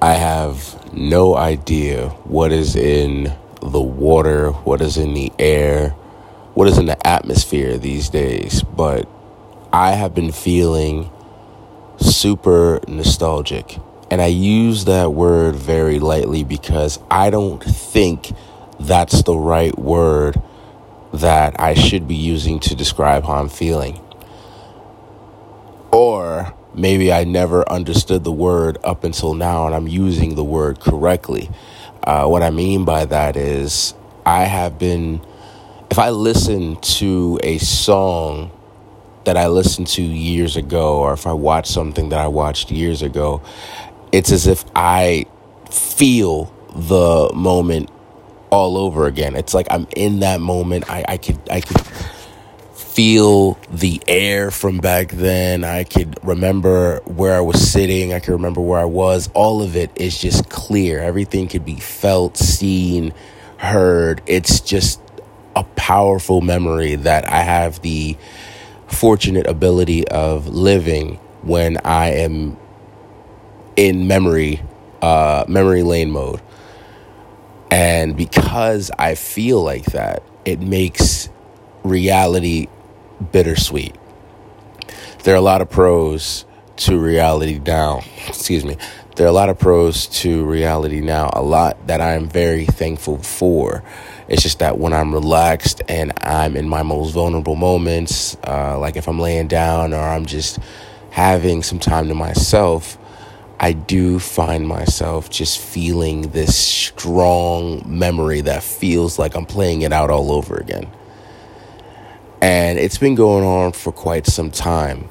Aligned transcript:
I 0.00 0.12
have 0.12 0.92
no 0.92 1.34
idea 1.36 2.10
what 2.24 2.52
is 2.52 2.76
in 2.76 3.32
the 3.60 3.80
water, 3.80 4.52
what 4.52 4.80
is 4.80 4.96
in 4.96 5.14
the 5.14 5.32
air, 5.40 5.90
what 6.54 6.68
is 6.68 6.78
in 6.78 6.86
the 6.86 7.06
atmosphere 7.06 7.78
these 7.78 8.08
days, 8.08 8.62
but 8.62 9.08
I 9.72 9.92
have 9.92 10.14
been 10.14 10.30
feeling 10.30 11.10
super 11.98 12.80
nostalgic. 12.86 13.78
And 14.10 14.22
I 14.22 14.26
use 14.26 14.84
that 14.84 15.12
word 15.12 15.56
very 15.56 15.98
lightly 15.98 16.44
because 16.44 17.00
I 17.10 17.30
don't 17.30 17.62
think 17.62 18.32
that's 18.78 19.22
the 19.22 19.36
right 19.36 19.76
word 19.76 20.40
that 21.12 21.60
I 21.60 21.74
should 21.74 22.06
be 22.06 22.14
using 22.14 22.60
to 22.60 22.74
describe 22.74 23.24
how 23.24 23.34
I'm 23.34 23.48
feeling. 23.48 24.00
Or 25.90 26.54
maybe 26.78 27.12
I 27.12 27.24
never 27.24 27.68
understood 27.68 28.24
the 28.24 28.32
word 28.32 28.78
up 28.84 29.04
until 29.04 29.34
now 29.34 29.66
and 29.66 29.74
I'm 29.74 29.88
using 29.88 30.34
the 30.34 30.44
word 30.44 30.80
correctly. 30.80 31.50
Uh, 32.04 32.26
what 32.26 32.42
I 32.42 32.50
mean 32.50 32.84
by 32.84 33.04
that 33.04 33.36
is, 33.36 33.94
I 34.24 34.44
have 34.44 34.78
been, 34.78 35.20
if 35.90 35.98
I 35.98 36.10
listen 36.10 36.76
to 36.76 37.38
a 37.42 37.58
song 37.58 38.50
that 39.24 39.36
I 39.36 39.48
listened 39.48 39.88
to 39.88 40.02
years 40.02 40.56
ago, 40.56 41.00
or 41.00 41.12
if 41.12 41.26
I 41.26 41.32
watch 41.32 41.66
something 41.66 42.10
that 42.10 42.20
I 42.20 42.28
watched 42.28 42.70
years 42.70 43.02
ago, 43.02 43.42
it's 44.12 44.32
as 44.32 44.46
if 44.46 44.64
I 44.74 45.26
feel 45.70 46.52
the 46.74 47.30
moment 47.34 47.90
all 48.50 48.78
over 48.78 49.06
again. 49.06 49.36
It's 49.36 49.52
like 49.52 49.66
I'm 49.70 49.86
in 49.96 50.20
that 50.20 50.40
moment. 50.40 50.90
I, 50.90 51.04
I 51.06 51.16
could 51.18 51.38
I 51.50 51.60
could 51.60 51.80
feel 52.98 53.56
the 53.70 54.02
air 54.08 54.50
from 54.50 54.78
back 54.78 55.12
then. 55.12 55.62
I 55.62 55.84
could 55.84 56.18
remember 56.26 56.98
where 57.04 57.36
I 57.36 57.40
was 57.40 57.70
sitting. 57.70 58.12
I 58.12 58.18
could 58.18 58.32
remember 58.32 58.60
where 58.60 58.80
I 58.80 58.86
was. 58.86 59.30
All 59.34 59.62
of 59.62 59.76
it 59.76 59.92
is 59.94 60.18
just 60.18 60.48
clear. 60.48 60.98
Everything 60.98 61.46
could 61.46 61.64
be 61.64 61.76
felt, 61.76 62.36
seen, 62.36 63.14
heard. 63.58 64.20
It's 64.26 64.58
just 64.58 65.00
a 65.54 65.62
powerful 65.62 66.40
memory 66.40 66.96
that 66.96 67.24
I 67.30 67.42
have 67.42 67.80
the 67.82 68.16
fortunate 68.88 69.46
ability 69.46 70.08
of 70.08 70.48
living 70.48 71.20
when 71.42 71.76
I 71.84 72.14
am 72.14 72.56
in 73.76 74.08
memory, 74.08 74.60
uh, 75.02 75.44
memory 75.46 75.84
lane 75.84 76.10
mode. 76.10 76.42
And 77.70 78.16
because 78.16 78.90
I 78.98 79.14
feel 79.14 79.62
like 79.62 79.84
that, 79.92 80.24
it 80.44 80.58
makes 80.58 81.28
reality 81.84 82.66
bittersweet. 83.32 83.94
There 85.24 85.34
are 85.34 85.38
a 85.38 85.42
lot 85.42 85.60
of 85.60 85.70
pros 85.70 86.44
to 86.76 86.98
reality 86.98 87.58
now. 87.58 88.02
Excuse 88.28 88.64
me. 88.64 88.76
There 89.16 89.26
are 89.26 89.30
a 89.30 89.32
lot 89.32 89.48
of 89.48 89.58
pros 89.58 90.06
to 90.20 90.44
reality 90.44 91.00
now, 91.00 91.30
a 91.32 91.42
lot 91.42 91.88
that 91.88 92.00
I'm 92.00 92.28
very 92.28 92.66
thankful 92.66 93.18
for. 93.18 93.82
It's 94.28 94.42
just 94.42 94.60
that 94.60 94.78
when 94.78 94.92
I'm 94.92 95.12
relaxed 95.12 95.82
and 95.88 96.12
I'm 96.22 96.56
in 96.56 96.68
my 96.68 96.84
most 96.84 97.12
vulnerable 97.12 97.56
moments, 97.56 98.36
uh, 98.46 98.78
like 98.78 98.96
if 98.96 99.08
I'm 99.08 99.18
laying 99.18 99.48
down 99.48 99.92
or 99.92 100.00
I'm 100.00 100.24
just 100.24 100.60
having 101.10 101.64
some 101.64 101.80
time 101.80 102.06
to 102.08 102.14
myself, 102.14 102.96
I 103.58 103.72
do 103.72 104.20
find 104.20 104.68
myself 104.68 105.30
just 105.30 105.58
feeling 105.58 106.30
this 106.30 106.56
strong 106.56 107.82
memory 107.86 108.42
that 108.42 108.62
feels 108.62 109.18
like 109.18 109.34
I'm 109.34 109.46
playing 109.46 109.82
it 109.82 109.92
out 109.92 110.10
all 110.10 110.30
over 110.30 110.56
again. 110.56 110.88
And 112.40 112.78
it's 112.78 112.98
been 112.98 113.14
going 113.14 113.44
on 113.44 113.72
for 113.72 113.92
quite 113.92 114.26
some 114.26 114.50
time. 114.50 115.08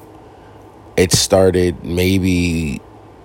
It 0.96 1.12
started 1.12 1.84
maybe 1.84 2.80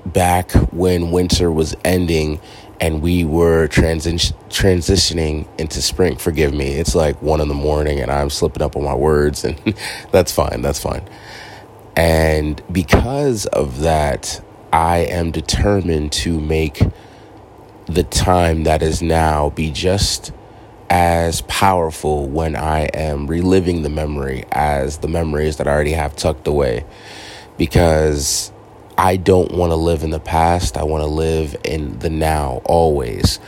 back 0.05 0.51
when 0.73 1.11
winter 1.11 1.51
was 1.51 1.75
ending 1.85 2.39
and 2.79 3.01
we 3.01 3.23
were 3.23 3.67
transi- 3.69 4.33
transitioning 4.49 5.47
into 5.57 5.81
spring. 5.81 6.17
Forgive 6.17 6.53
me. 6.53 6.73
It's 6.73 6.95
like 6.95 7.21
one 7.21 7.39
in 7.39 7.47
the 7.47 7.53
morning 7.53 7.99
and 8.01 8.11
I'm 8.11 8.29
slipping 8.29 8.61
up 8.61 8.75
on 8.75 8.83
my 8.83 8.95
words, 8.95 9.45
and 9.45 9.57
that's 10.11 10.31
fine. 10.31 10.61
That's 10.61 10.79
fine. 10.79 11.07
And 11.95 12.61
because 12.71 13.45
of 13.47 13.81
that, 13.81 14.43
I 14.73 14.99
am 14.99 15.31
determined 15.31 16.11
to 16.13 16.39
make 16.39 16.81
the 17.85 18.03
time 18.03 18.63
that 18.63 18.81
is 18.81 19.01
now 19.01 19.51
be 19.51 19.71
just 19.71 20.31
as 20.89 21.41
powerful 21.41 22.27
when 22.27 22.55
I 22.55 22.85
am 22.93 23.27
reliving 23.27 23.83
the 23.83 23.89
memory 23.89 24.45
as 24.51 24.99
the 24.99 25.07
memories 25.07 25.57
that 25.57 25.67
I 25.67 25.71
already 25.71 25.93
have 25.93 26.15
tucked 26.15 26.47
away. 26.47 26.85
Because 27.57 28.51
I 28.97 29.15
don't 29.17 29.51
want 29.51 29.71
to 29.71 29.75
live 29.75 30.03
in 30.03 30.11
the 30.11 30.19
past. 30.19 30.77
I 30.77 30.83
want 30.83 31.01
to 31.01 31.07
live 31.07 31.55
in 31.63 31.99
the 31.99 32.09
now 32.09 32.61
always. 32.65 33.39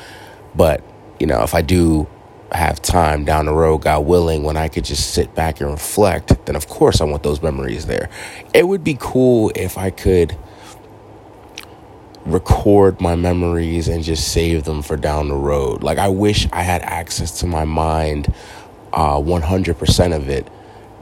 But, 0.56 0.84
you 1.20 1.28
know, 1.28 1.44
if 1.44 1.54
I 1.54 1.62
do 1.62 2.08
have 2.52 2.82
time 2.82 3.26
down 3.26 3.46
the 3.46 3.54
road, 3.54 3.80
God 3.80 4.06
willing, 4.06 4.44
when 4.44 4.58
I 4.58 4.68
could 4.68 4.86
just 4.86 5.14
sit 5.14 5.36
back 5.36 5.62
and 5.62 5.70
reflect, 5.70 6.46
then 6.46 6.56
of 6.56 6.68
course 6.68 7.02
I 7.02 7.06
want 7.06 7.24
those 7.24 7.42
memories 7.42 7.86
there. 7.86 8.10
It 8.54 8.68
would 8.68 8.84
be 8.84 8.98
cool 9.00 9.52
if 9.56 9.78
I 9.78 9.90
could 9.90 10.38
record 12.26 13.00
my 13.00 13.16
memories 13.16 13.88
and 13.88 14.04
just 14.04 14.30
save 14.30 14.64
them 14.64 14.82
for 14.82 14.98
down 14.98 15.30
the 15.30 15.36
road. 15.36 15.84
Like 15.84 15.98
I 15.98 16.10
wish 16.10 16.48
I 16.52 16.64
had 16.64 16.82
access 16.82 17.40
to 17.40 17.46
my 17.48 17.66
mind, 17.66 18.34
uh, 18.94 19.18
100% 19.18 20.16
of 20.16 20.30
it. 20.30 20.48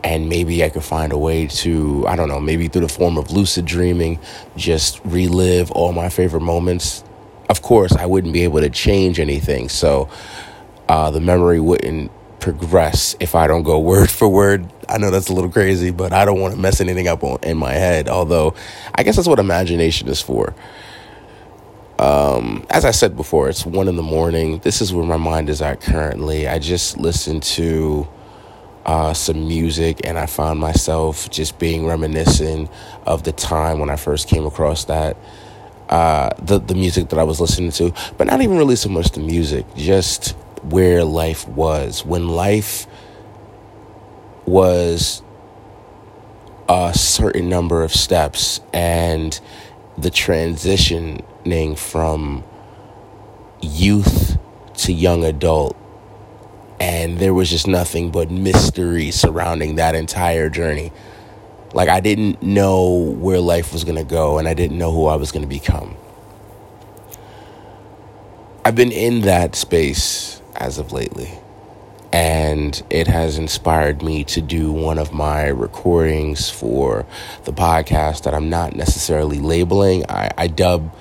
And 0.04 0.28
maybe 0.28 0.64
I 0.66 0.70
could 0.70 0.84
find 0.84 1.14
a 1.14 1.18
way 1.18 1.48
to, 1.48 2.06
I 2.08 2.18
don't 2.18 2.28
know, 2.28 2.42
maybe 2.42 2.68
through 2.68 2.82
the 2.82 2.90
form 2.90 3.18
of 3.18 3.32
lucid 3.32 3.66
dreaming, 3.66 4.20
just 4.58 5.00
relive 5.06 5.72
all 5.72 5.94
my 5.94 6.10
favorite 6.10 6.42
moments. 6.42 7.06
Of 7.50 7.62
course, 7.62 7.94
I 7.94 8.06
wouldn't 8.06 8.34
be 8.34 8.44
able 8.44 8.60
to 8.60 8.70
change 8.70 9.18
anything. 9.18 9.70
So 9.70 10.10
uh, 10.90 11.10
the 11.12 11.22
memory 11.22 11.62
wouldn't 11.62 12.12
progress 12.42 13.16
if 13.22 13.34
I 13.34 13.48
don't 13.48 13.64
go 13.64 13.80
word 13.80 14.10
for 14.10 14.28
word. 14.28 14.70
I 14.90 14.98
know 14.98 15.10
that's 15.10 15.30
a 15.30 15.34
little 15.34 15.50
crazy, 15.50 15.92
but 15.92 16.12
I 16.12 16.26
don't 16.26 16.42
want 16.42 16.54
to 16.54 16.60
mess 16.60 16.82
anything 16.82 17.08
up 17.08 17.24
on, 17.24 17.40
in 17.42 17.58
my 17.58 17.72
head. 17.72 18.10
Although, 18.10 18.56
I 18.94 19.04
guess 19.04 19.16
that's 19.16 19.30
what 19.30 19.40
imagination 19.40 20.10
is 20.10 20.22
for. 20.22 20.54
Um, 22.04 22.66
as 22.70 22.84
I 22.84 22.92
said 22.92 23.16
before, 23.16 23.48
it's 23.48 23.66
one 23.66 23.88
in 23.88 23.96
the 23.96 24.04
morning. 24.04 24.60
This 24.60 24.82
is 24.82 24.94
where 24.94 25.06
my 25.06 25.16
mind 25.16 25.50
is 25.50 25.62
at 25.62 25.80
currently. 25.80 26.50
I 26.50 26.60
just 26.60 26.98
listened 26.98 27.44
to 27.44 28.06
uh, 28.86 29.14
some 29.14 29.48
music 29.48 30.02
and 30.04 30.20
I 30.20 30.26
found 30.26 30.60
myself 30.60 31.30
just 31.30 31.60
being 31.60 31.86
reminiscent 31.86 32.70
of 33.06 33.24
the 33.24 33.32
time 33.32 33.80
when 33.80 33.90
I 33.90 33.96
first 33.96 34.28
came 34.28 34.46
across 34.46 34.84
that. 34.86 35.16
Uh, 35.88 36.30
the 36.42 36.60
the 36.60 36.76
music 36.76 37.08
that 37.10 37.20
I 37.20 37.24
was 37.24 37.40
listening 37.40 37.72
to, 37.74 37.94
but 38.18 38.28
not 38.28 38.42
even 38.42 38.58
really 38.58 38.76
so 38.76 38.90
much 38.90 39.12
the 39.12 39.22
music, 39.22 39.66
just 39.78 40.32
where 40.64 41.06
life 41.06 41.48
was 41.48 42.06
when 42.06 42.28
life 42.28 42.86
was 44.46 45.22
a 46.68 46.92
certain 46.94 47.48
number 47.48 47.82
of 47.82 47.94
steps 47.94 48.60
and 48.74 49.40
the 49.98 50.10
transitioning 51.44 51.78
from 51.78 52.44
youth 53.62 54.38
to 54.76 54.94
young 54.94 55.24
adult. 55.24 55.78
And 56.80 57.18
there 57.20 57.34
was 57.34 57.50
just 57.50 57.68
nothing 57.68 58.12
but 58.12 58.30
mystery 58.30 59.12
surrounding 59.12 59.76
that 59.76 59.96
entire 59.96 60.50
journey. 60.50 60.92
Like 61.74 61.90
i 61.90 62.00
didn't 62.02 62.44
know 62.44 62.92
where 62.94 63.40
life 63.40 63.74
was 63.74 63.84
going 63.84 63.96
to 63.96 64.04
go 64.04 64.38
and 64.38 64.48
i 64.48 64.54
didn't 64.54 64.78
know 64.78 64.92
who 64.92 65.08
i 65.08 65.16
was 65.16 65.32
going 65.32 65.42
to 65.42 65.48
become. 65.48 65.96
I've 68.66 68.76
been 68.76 68.92
in 68.92 69.22
that 69.22 69.56
space 69.56 70.42
as 70.56 70.78
of 70.78 70.92
lately 70.92 71.32
and 72.14 72.84
it 72.92 73.08
has 73.08 73.40
inspired 73.40 74.04
me 74.04 74.24
to 74.24 74.40
do 74.40 74.72
one 74.72 75.00
of 75.00 75.12
my 75.12 75.48
recordings 75.48 76.48
for 76.48 77.08
the 77.46 77.52
podcast 77.52 78.24
that 78.24 78.36
I'm 78.36 78.52
not 78.52 78.76
necessarily 78.76 79.40
labeling. 79.40 80.06
I, 80.08 80.30
I 80.38 80.48
dub 80.48 80.96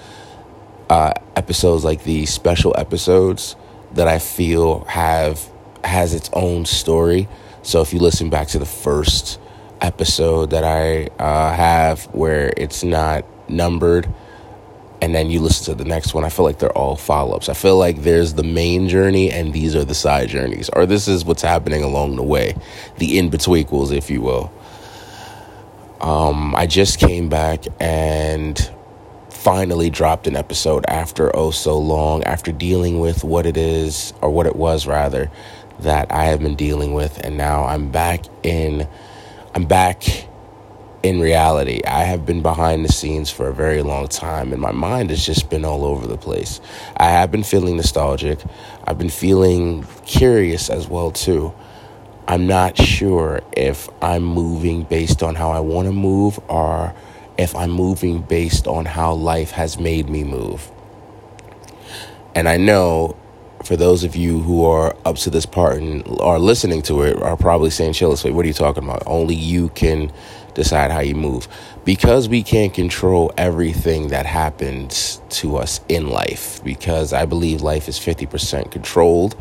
uh, 0.92 1.14
episodes 1.36 1.84
like 1.84 2.05
these 2.05 2.28
special 2.28 2.75
episodes 2.76 3.56
that 3.94 4.08
I 4.08 4.19
feel 4.19 4.84
have 4.84 5.40
has 5.82 6.12
its 6.12 6.28
own 6.34 6.66
story. 6.66 7.28
So 7.62 7.81
if 7.81 7.94
you 7.94 7.99
listen 7.99 8.28
back 8.28 8.49
to 8.49 8.58
the 8.58 8.66
first 8.66 9.40
episode 9.81 10.50
that 10.50 10.64
I 10.64 11.06
uh, 11.19 11.55
have 11.55 12.05
where 12.14 12.52
it's 12.58 12.84
not 12.84 13.25
numbered 13.49 14.06
and 15.00 15.14
then 15.14 15.31
you 15.31 15.40
listen 15.40 15.75
to 15.75 15.82
the 15.82 15.88
next 15.88 16.12
one, 16.12 16.25
I 16.25 16.28
feel 16.28 16.44
like 16.44 16.58
they're 16.58 16.76
all 16.76 16.96
follow 16.96 17.37
ups. 17.37 17.49
I 17.49 17.55
feel 17.55 17.78
like 17.78 18.02
there's 18.02 18.34
the 18.34 18.44
main 18.44 18.90
journey 18.90 19.31
and 19.31 19.55
these 19.55 19.75
are 19.75 19.87
the 19.87 19.94
side 19.94 20.28
journeys, 20.28 20.69
or 20.75 20.84
this 20.84 21.08
is 21.08 21.25
what's 21.25 21.43
happening 21.43 21.82
along 21.82 22.16
the 22.16 22.22
way, 22.22 22.55
the 22.99 23.16
in 23.19 23.31
betweenquels, 23.31 23.96
if 23.96 24.11
you 24.11 24.20
will. 24.20 24.52
Um, 26.02 26.55
I 26.55 26.66
just 26.66 26.99
came 26.99 27.31
back 27.31 27.64
and 27.81 28.70
finally 29.42 29.90
dropped 29.90 30.28
an 30.28 30.36
episode 30.36 30.84
after 30.86 31.34
oh 31.36 31.50
so 31.50 31.76
long, 31.76 32.22
after 32.24 32.52
dealing 32.52 33.00
with 33.00 33.24
what 33.24 33.44
it 33.44 33.56
is, 33.56 34.14
or 34.22 34.30
what 34.30 34.46
it 34.46 34.54
was 34.54 34.86
rather, 34.86 35.30
that 35.80 36.12
I 36.12 36.26
have 36.26 36.40
been 36.40 36.54
dealing 36.54 36.94
with, 36.94 37.18
and 37.24 37.36
now 37.36 37.64
I'm 37.64 37.90
back 37.90 38.24
in, 38.44 38.86
I'm 39.54 39.64
back 39.64 40.04
in 41.02 41.20
reality, 41.20 41.80
I 41.84 42.04
have 42.04 42.24
been 42.24 42.42
behind 42.42 42.84
the 42.84 42.92
scenes 42.92 43.30
for 43.30 43.48
a 43.48 43.52
very 43.52 43.82
long 43.82 44.06
time 44.06 44.52
and 44.52 44.62
my 44.62 44.70
mind 44.70 45.10
has 45.10 45.26
just 45.26 45.50
been 45.50 45.64
all 45.64 45.84
over 45.84 46.06
the 46.06 46.16
place. 46.16 46.60
I 46.96 47.10
have 47.10 47.32
been 47.32 47.42
feeling 47.42 47.76
nostalgic. 47.76 48.38
I've 48.84 48.98
been 48.98 49.10
feeling 49.10 49.84
curious 50.06 50.70
as 50.70 50.86
well 50.86 51.10
too. 51.10 51.52
I'm 52.28 52.46
not 52.46 52.76
sure 52.78 53.42
if 53.56 53.88
I'm 54.00 54.22
moving 54.22 54.84
based 54.84 55.24
on 55.24 55.34
how 55.34 55.50
I 55.50 55.58
want 55.58 55.88
to 55.88 55.92
move 55.92 56.38
or 56.48 56.94
if 57.38 57.55
I'm 57.56 57.70
moving 57.70 58.23
based 58.23 58.67
on 58.67 58.84
how 58.84 59.14
life 59.14 59.52
has 59.52 59.79
made 59.79 60.08
me 60.08 60.25
move. 60.25 60.70
And 62.34 62.49
I 62.49 62.56
know 62.56 63.17
for 63.64 63.76
those 63.76 64.05
of 64.05 64.17
you 64.17 64.40
who 64.40 64.64
are 64.64 64.96
up 65.05 65.17
to 65.17 65.31
this 65.31 65.46
part 65.46 65.79
and 65.79 66.06
are 66.20 66.38
listening 66.38 66.82
to 66.82 67.02
it 67.02 67.17
are 67.23 67.37
probably 67.37 67.70
saying, 67.70 67.93
Chill, 67.93 68.11
wait, 68.11 68.32
what 68.32 68.44
are 68.44 68.49
you 68.49 68.55
talking 68.55 68.84
about? 68.84 69.02
Only 69.06 69.34
you 69.34 69.69
can 69.70 70.12
decide 70.54 70.90
how 70.90 71.00
you 71.00 71.14
move. 71.14 71.49
Because 71.84 72.28
we 72.28 72.43
can't 72.43 72.72
control 72.72 73.32
everything 73.37 74.08
that 74.08 74.26
happens 74.26 75.20
to 75.31 75.56
us 75.56 75.81
in 75.88 76.08
life, 76.08 76.62
because 76.62 77.12
I 77.12 77.26
believe 77.26 77.62
life 77.62 77.88
is 77.88 77.99
50% 77.99 78.70
controlled 78.70 79.37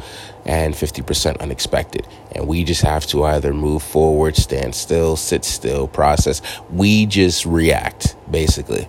and 0.46 0.74
50% 0.74 1.40
unexpected. 1.40 2.08
And 2.32 2.48
we 2.48 2.64
just 2.64 2.82
have 2.82 3.06
to 3.08 3.24
either 3.24 3.54
move 3.54 3.84
forward, 3.84 4.36
stand 4.36 4.74
still, 4.74 5.16
sit 5.16 5.46
still, 5.46 5.88
process. 5.88 6.42
We 6.72 7.06
just 7.06 7.46
react, 7.46 8.16
basically. 8.30 8.88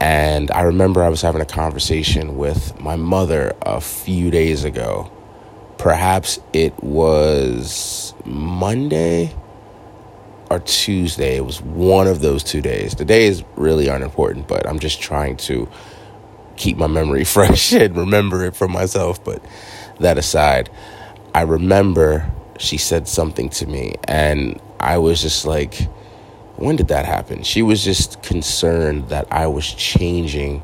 And 0.00 0.50
I 0.50 0.62
remember 0.62 1.02
I 1.02 1.08
was 1.08 1.22
having 1.22 1.40
a 1.40 1.46
conversation 1.46 2.36
with 2.36 2.78
my 2.80 2.96
mother 2.96 3.56
a 3.62 3.80
few 3.80 4.30
days 4.30 4.64
ago. 4.64 5.10
Perhaps 5.76 6.38
it 6.52 6.82
was 6.82 8.14
Monday 8.24 9.34
or 10.50 10.60
Tuesday. 10.60 11.36
It 11.36 11.44
was 11.44 11.60
one 11.60 12.06
of 12.06 12.20
those 12.20 12.42
two 12.42 12.60
days. 12.60 12.94
The 12.94 13.04
days 13.04 13.42
really 13.56 13.88
aren't 13.88 14.04
important, 14.04 14.48
but 14.48 14.66
I'm 14.66 14.78
just 14.78 15.00
trying 15.00 15.36
to 15.38 15.68
keep 16.56 16.76
my 16.76 16.86
memory 16.86 17.24
fresh 17.36 17.72
and 17.72 17.96
remember 17.96 18.44
it 18.44 18.56
for 18.56 18.68
myself. 18.68 19.22
But 19.22 19.42
that 20.00 20.18
aside, 20.18 20.70
I 21.34 21.42
remember 21.42 22.30
she 22.58 22.76
said 22.76 23.06
something 23.08 23.48
to 23.50 23.66
me, 23.66 23.94
and 24.04 24.60
I 24.80 24.98
was 24.98 25.22
just 25.22 25.44
like, 25.44 25.88
when 26.56 26.76
did 26.76 26.88
that 26.88 27.06
happen? 27.06 27.44
She 27.44 27.62
was 27.62 27.84
just 27.84 28.22
concerned 28.22 29.10
that 29.10 29.28
I 29.30 29.46
was 29.46 29.72
changing 29.72 30.62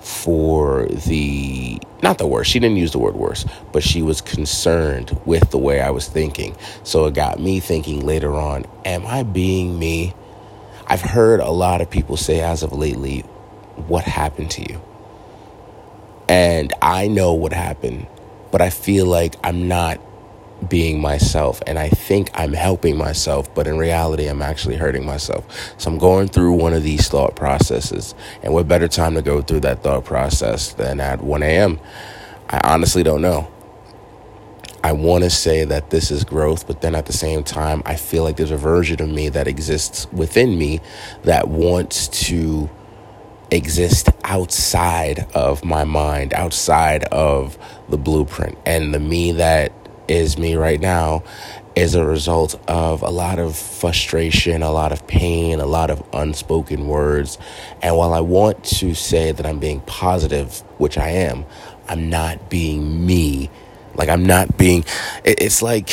for 0.00 0.86
the 0.86 1.78
not 2.02 2.18
the 2.18 2.26
worst. 2.26 2.50
She 2.50 2.58
didn't 2.58 2.78
use 2.78 2.92
the 2.92 2.98
word 2.98 3.14
worse, 3.14 3.44
but 3.72 3.82
she 3.82 4.02
was 4.02 4.20
concerned 4.20 5.18
with 5.26 5.50
the 5.50 5.58
way 5.58 5.80
I 5.80 5.90
was 5.90 6.08
thinking. 6.08 6.56
So 6.82 7.06
it 7.06 7.14
got 7.14 7.38
me 7.38 7.60
thinking 7.60 8.04
later 8.06 8.34
on, 8.34 8.64
am 8.84 9.06
I 9.06 9.22
being 9.22 9.78
me? 9.78 10.14
I've 10.86 11.02
heard 11.02 11.40
a 11.40 11.50
lot 11.50 11.80
of 11.80 11.90
people 11.90 12.16
say 12.16 12.40
as 12.40 12.62
of 12.62 12.72
lately, 12.72 13.20
what 13.86 14.04
happened 14.04 14.50
to 14.52 14.62
you? 14.62 14.80
And 16.28 16.72
I 16.80 17.08
know 17.08 17.34
what 17.34 17.52
happened, 17.52 18.06
but 18.50 18.60
I 18.60 18.70
feel 18.70 19.06
like 19.06 19.34
I'm 19.44 19.68
not 19.68 20.00
being 20.68 21.00
myself 21.00 21.62
and 21.66 21.78
I 21.78 21.88
think 21.88 22.30
I'm 22.34 22.52
helping 22.52 22.96
myself, 22.96 23.52
but 23.54 23.66
in 23.66 23.78
reality, 23.78 24.26
I'm 24.26 24.42
actually 24.42 24.76
hurting 24.76 25.06
myself. 25.06 25.74
So 25.78 25.90
I'm 25.90 25.98
going 25.98 26.28
through 26.28 26.52
one 26.52 26.72
of 26.72 26.82
these 26.82 27.08
thought 27.08 27.36
processes. 27.36 28.14
And 28.42 28.52
what 28.52 28.68
better 28.68 28.88
time 28.88 29.14
to 29.14 29.22
go 29.22 29.42
through 29.42 29.60
that 29.60 29.82
thought 29.82 30.04
process 30.04 30.72
than 30.72 31.00
at 31.00 31.22
1 31.22 31.42
a.m.? 31.42 31.80
I 32.48 32.60
honestly 32.64 33.02
don't 33.02 33.22
know. 33.22 33.50
I 34.82 34.92
want 34.92 35.24
to 35.24 35.30
say 35.30 35.64
that 35.64 35.90
this 35.90 36.10
is 36.10 36.24
growth, 36.24 36.66
but 36.66 36.80
then 36.80 36.94
at 36.94 37.06
the 37.06 37.12
same 37.12 37.44
time, 37.44 37.82
I 37.84 37.96
feel 37.96 38.24
like 38.24 38.36
there's 38.36 38.50
a 38.50 38.56
version 38.56 39.02
of 39.02 39.10
me 39.10 39.28
that 39.28 39.46
exists 39.46 40.06
within 40.10 40.58
me 40.58 40.80
that 41.22 41.48
wants 41.48 42.08
to 42.26 42.70
exist 43.50 44.08
outside 44.24 45.26
of 45.34 45.64
my 45.64 45.84
mind, 45.84 46.32
outside 46.32 47.04
of 47.04 47.58
the 47.88 47.98
blueprint. 47.98 48.56
And 48.64 48.94
the 48.94 49.00
me 49.00 49.32
that 49.32 49.72
is 50.10 50.36
me 50.36 50.56
right 50.56 50.80
now 50.80 51.22
is 51.76 51.94
a 51.94 52.04
result 52.04 52.60
of 52.68 53.02
a 53.02 53.10
lot 53.10 53.38
of 53.38 53.56
frustration, 53.56 54.62
a 54.62 54.70
lot 54.72 54.90
of 54.90 55.06
pain, 55.06 55.60
a 55.60 55.66
lot 55.66 55.88
of 55.88 56.02
unspoken 56.12 56.88
words. 56.88 57.38
And 57.80 57.96
while 57.96 58.12
I 58.12 58.20
want 58.20 58.64
to 58.64 58.94
say 58.94 59.30
that 59.30 59.46
I'm 59.46 59.60
being 59.60 59.80
positive, 59.82 60.58
which 60.78 60.98
I 60.98 61.08
am, 61.10 61.46
I'm 61.88 62.10
not 62.10 62.50
being 62.50 63.06
me. 63.06 63.50
Like, 63.94 64.08
I'm 64.08 64.26
not 64.26 64.58
being, 64.58 64.84
it's 65.24 65.62
like, 65.62 65.90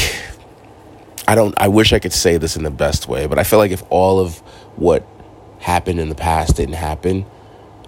I 1.27 1.35
don't, 1.35 1.53
I 1.57 1.67
wish 1.67 1.93
I 1.93 1.99
could 1.99 2.13
say 2.13 2.37
this 2.37 2.55
in 2.57 2.63
the 2.63 2.71
best 2.71 3.07
way, 3.07 3.27
but 3.27 3.37
I 3.37 3.43
feel 3.43 3.59
like 3.59 3.71
if 3.71 3.83
all 3.89 4.19
of 4.19 4.39
what 4.77 5.05
happened 5.59 5.99
in 5.99 6.09
the 6.09 6.15
past 6.15 6.55
didn't 6.55 6.75
happen, 6.75 7.25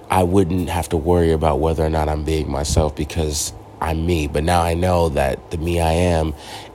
I 0.10 0.24
wouldn't 0.24 0.70
have 0.70 0.90
to 0.90 0.98
worry 0.98 1.32
about 1.32 1.60
whether 1.60 1.84
or 1.84 1.90
not 1.90 2.10
I'm 2.10 2.24
being 2.24 2.50
myself 2.50 2.96
because 2.96 3.54
I'm 3.82 4.06
me. 4.06 4.28
But 4.28 4.44
now 4.44 4.62
I 4.62 4.74
know 4.74 5.10
that 5.10 5.52
the 5.52 5.58
me 5.58 5.80
I 5.80 5.92
am 5.92 6.34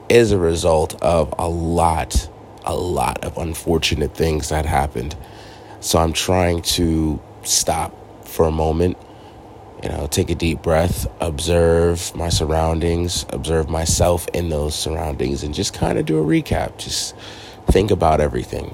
is 0.09 0.31
a 0.31 0.37
result 0.37 1.01
of 1.01 1.33
a 1.37 1.47
lot, 1.47 2.29
a 2.63 2.75
lot 2.75 3.23
of 3.23 3.37
unfortunate 3.37 4.15
things 4.15 4.49
that 4.49 4.65
happened. 4.65 5.15
So 5.79 5.99
I'm 5.99 6.13
trying 6.13 6.61
to 6.63 7.21
stop 7.43 7.93
for 8.25 8.45
a 8.45 8.51
moment, 8.51 8.97
you 9.83 9.89
know, 9.89 10.07
take 10.07 10.29
a 10.29 10.35
deep 10.35 10.61
breath, 10.61 11.07
observe 11.19 12.15
my 12.15 12.29
surroundings, 12.29 13.25
observe 13.29 13.69
myself 13.69 14.27
in 14.33 14.49
those 14.49 14.73
surroundings, 14.73 15.43
and 15.43 15.53
just 15.53 15.73
kind 15.73 15.99
of 15.99 16.05
do 16.05 16.17
a 16.17 16.23
recap. 16.23 16.77
Just 16.77 17.15
think 17.67 17.91
about 17.91 18.19
everything. 18.19 18.73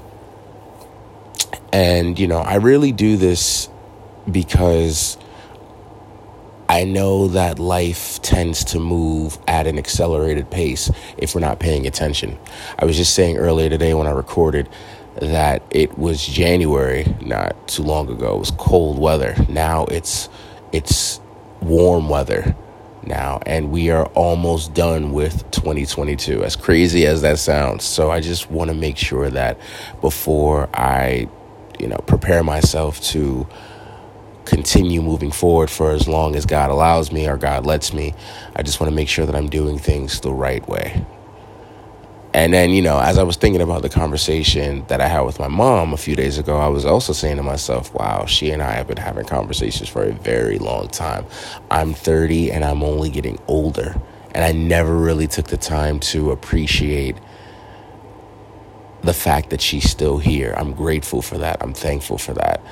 And, 1.72 2.18
you 2.18 2.28
know, 2.28 2.38
I 2.38 2.56
really 2.56 2.92
do 2.92 3.16
this 3.16 3.68
because 4.30 5.16
I 6.72 6.84
know 6.84 7.28
that 7.28 7.58
life 7.58 8.22
tends 8.22 8.64
to 8.64 8.80
move 8.80 9.36
at 9.46 9.66
an 9.66 9.76
accelerated 9.76 10.50
pace 10.50 10.90
if 11.18 11.34
we're 11.34 11.42
not 11.42 11.60
paying 11.60 11.86
attention. 11.86 12.38
I 12.78 12.86
was 12.86 12.96
just 12.96 13.14
saying 13.14 13.36
earlier 13.36 13.68
today 13.68 13.92
when 13.92 14.06
I 14.06 14.12
recorded 14.12 14.70
that 15.16 15.62
it 15.70 15.98
was 15.98 16.26
January 16.26 17.14
not 17.20 17.68
too 17.68 17.82
long 17.82 18.08
ago. 18.08 18.36
It 18.36 18.38
was 18.38 18.50
cold 18.52 18.98
weather. 18.98 19.36
Now 19.50 19.84
it's 19.84 20.30
it's 20.72 21.20
warm 21.60 22.08
weather 22.08 22.56
now 23.02 23.38
and 23.44 23.70
we 23.70 23.90
are 23.90 24.06
almost 24.14 24.72
done 24.72 25.12
with 25.12 25.50
2022 25.50 26.42
as 26.42 26.56
crazy 26.56 27.04
as 27.04 27.20
that 27.20 27.38
sounds 27.38 27.84
so 27.84 28.10
i 28.10 28.20
just 28.20 28.50
want 28.50 28.68
to 28.70 28.74
make 28.74 28.96
sure 28.96 29.28
that 29.28 29.58
before 30.00 30.68
i 30.74 31.28
you 31.78 31.88
know 31.88 31.98
prepare 32.06 32.42
myself 32.44 33.00
to 33.00 33.46
continue 34.44 35.02
moving 35.02 35.30
forward 35.30 35.70
for 35.70 35.92
as 35.92 36.08
long 36.08 36.36
as 36.36 36.46
God 36.46 36.70
allows 36.70 37.12
me 37.12 37.28
or 37.28 37.36
God 37.36 37.66
lets 37.66 37.92
me. 37.92 38.14
I 38.56 38.62
just 38.62 38.80
want 38.80 38.90
to 38.90 38.96
make 38.96 39.08
sure 39.08 39.26
that 39.26 39.34
I'm 39.34 39.48
doing 39.48 39.78
things 39.78 40.20
the 40.20 40.32
right 40.32 40.66
way. 40.68 41.04
And 42.34 42.54
then, 42.54 42.70
you 42.70 42.80
know, 42.80 42.98
as 42.98 43.18
I 43.18 43.24
was 43.24 43.36
thinking 43.36 43.60
about 43.60 43.82
the 43.82 43.90
conversation 43.90 44.86
that 44.88 45.02
I 45.02 45.08
had 45.08 45.20
with 45.20 45.38
my 45.38 45.48
mom 45.48 45.92
a 45.92 45.98
few 45.98 46.16
days 46.16 46.38
ago, 46.38 46.56
I 46.56 46.68
was 46.68 46.86
also 46.86 47.12
saying 47.12 47.36
to 47.36 47.42
myself, 47.42 47.92
wow, 47.92 48.24
she 48.24 48.50
and 48.50 48.62
I 48.62 48.72
have 48.72 48.86
been 48.86 48.96
having 48.96 49.26
conversations 49.26 49.88
for 49.88 50.02
a 50.02 50.12
very 50.12 50.58
long 50.58 50.88
time. 50.88 51.26
I'm 51.70 51.92
30 51.92 52.50
and 52.50 52.64
I'm 52.64 52.82
only 52.82 53.10
getting 53.10 53.38
older. 53.48 53.94
And 54.34 54.44
I 54.44 54.52
never 54.52 54.96
really 54.96 55.26
took 55.26 55.48
the 55.48 55.58
time 55.58 56.00
to 56.00 56.30
appreciate 56.30 57.16
the 59.02 59.12
fact 59.12 59.50
that 59.50 59.60
she's 59.60 59.90
still 59.90 60.18
here. 60.18 60.54
I'm 60.56 60.72
grateful 60.72 61.20
for 61.20 61.36
that. 61.38 61.58
I'm 61.60 61.74
thankful 61.74 62.16
for 62.16 62.32
that. 62.34 62.62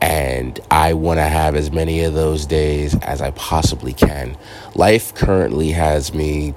And 0.00 0.60
I 0.70 0.92
want 0.92 1.18
to 1.18 1.24
have 1.24 1.56
as 1.56 1.70
many 1.70 2.04
of 2.04 2.14
those 2.14 2.46
days 2.46 2.94
as 2.96 3.20
I 3.20 3.30
possibly 3.32 3.92
can. 3.92 4.36
Life 4.74 5.14
currently 5.14 5.72
has 5.72 6.12
me 6.12 6.54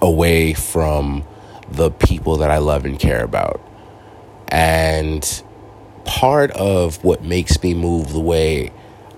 away 0.00 0.54
from 0.54 1.24
the 1.68 1.90
people 1.90 2.38
that 2.38 2.50
I 2.50 2.58
love 2.58 2.84
and 2.84 2.98
care 2.98 3.22
about. 3.22 3.60
And 4.48 5.42
part 6.04 6.50
of 6.52 7.02
what 7.02 7.22
makes 7.22 7.62
me 7.62 7.74
move 7.74 8.12
the 8.12 8.20
way 8.20 8.72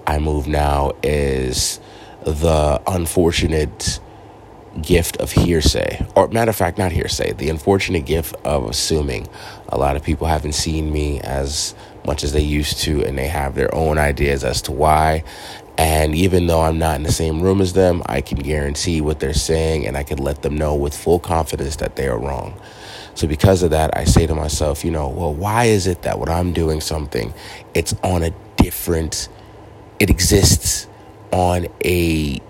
I 0.07 0.19
move 0.19 0.47
now 0.47 0.93
is 1.03 1.81
the 2.25 2.81
unfortunate 2.87 4.01
gift 4.83 5.17
of 5.19 5.33
hearsay, 5.33 6.07
or 6.15 6.29
matter 6.29 6.51
of 6.51 6.57
fact, 6.57 6.79
not 6.79 6.93
hearsay, 6.93 7.33
the 7.33 7.49
unfortunate 7.49 8.07
gift 8.07 8.35
of 8.45 8.69
assuming. 8.69 9.29
A 9.69 9.79
lot 9.79 9.97
of 9.97 10.03
people 10.03 10.27
haven't 10.27 10.53
seen 10.53 10.93
me 10.93 11.21
as 11.21 11.75
much 12.05 12.23
as 12.23 12.33
they 12.33 12.41
used 12.43 12.79
to, 12.81 13.05
and 13.05 13.19
they 13.19 13.27
have 13.29 13.55
their 13.55 13.75
own 13.75 13.99
ideas 13.99 14.45
as 14.45 14.63
to 14.63 14.73
why. 14.73 15.25
And 15.79 16.15
even 16.15 16.47
though 16.47 16.63
I'm 16.63 16.79
not 16.79 16.97
in 16.97 17.03
the 17.03 17.13
same 17.13 17.43
room 17.43 17.61
as 17.61 17.75
them, 17.75 18.03
I 18.07 18.21
can 18.21 18.39
guarantee 18.39 19.01
what 19.01 19.21
they're 19.21 19.35
saying, 19.35 19.87
and 19.87 19.97
I 19.97 20.05
can 20.05 20.19
let 20.19 20.43
them 20.43 20.57
know 20.57 20.75
with 20.75 20.97
full 20.97 21.19
confidence 21.19 21.77
that 21.77 21.97
they 21.97 22.09
are 22.09 22.19
wrong. 22.19 22.59
So, 23.15 23.27
because 23.27 23.63
of 23.63 23.71
that, 23.71 23.97
I 23.97 24.05
say 24.05 24.27
to 24.27 24.35
myself, 24.35 24.85
you 24.85 24.91
know, 24.91 25.09
well, 25.09 25.35
why 25.35 25.65
is 25.65 25.87
it 25.87 26.03
that 26.03 26.19
when 26.19 26.29
I'm 26.29 26.53
doing 26.53 26.81
something, 26.81 27.33
it's 27.75 27.95
on 28.03 28.23
a 28.23 28.31
different, 28.57 29.29
it 29.99 30.11
exists 30.11 30.87
on 31.33 31.67
a 31.85 32.41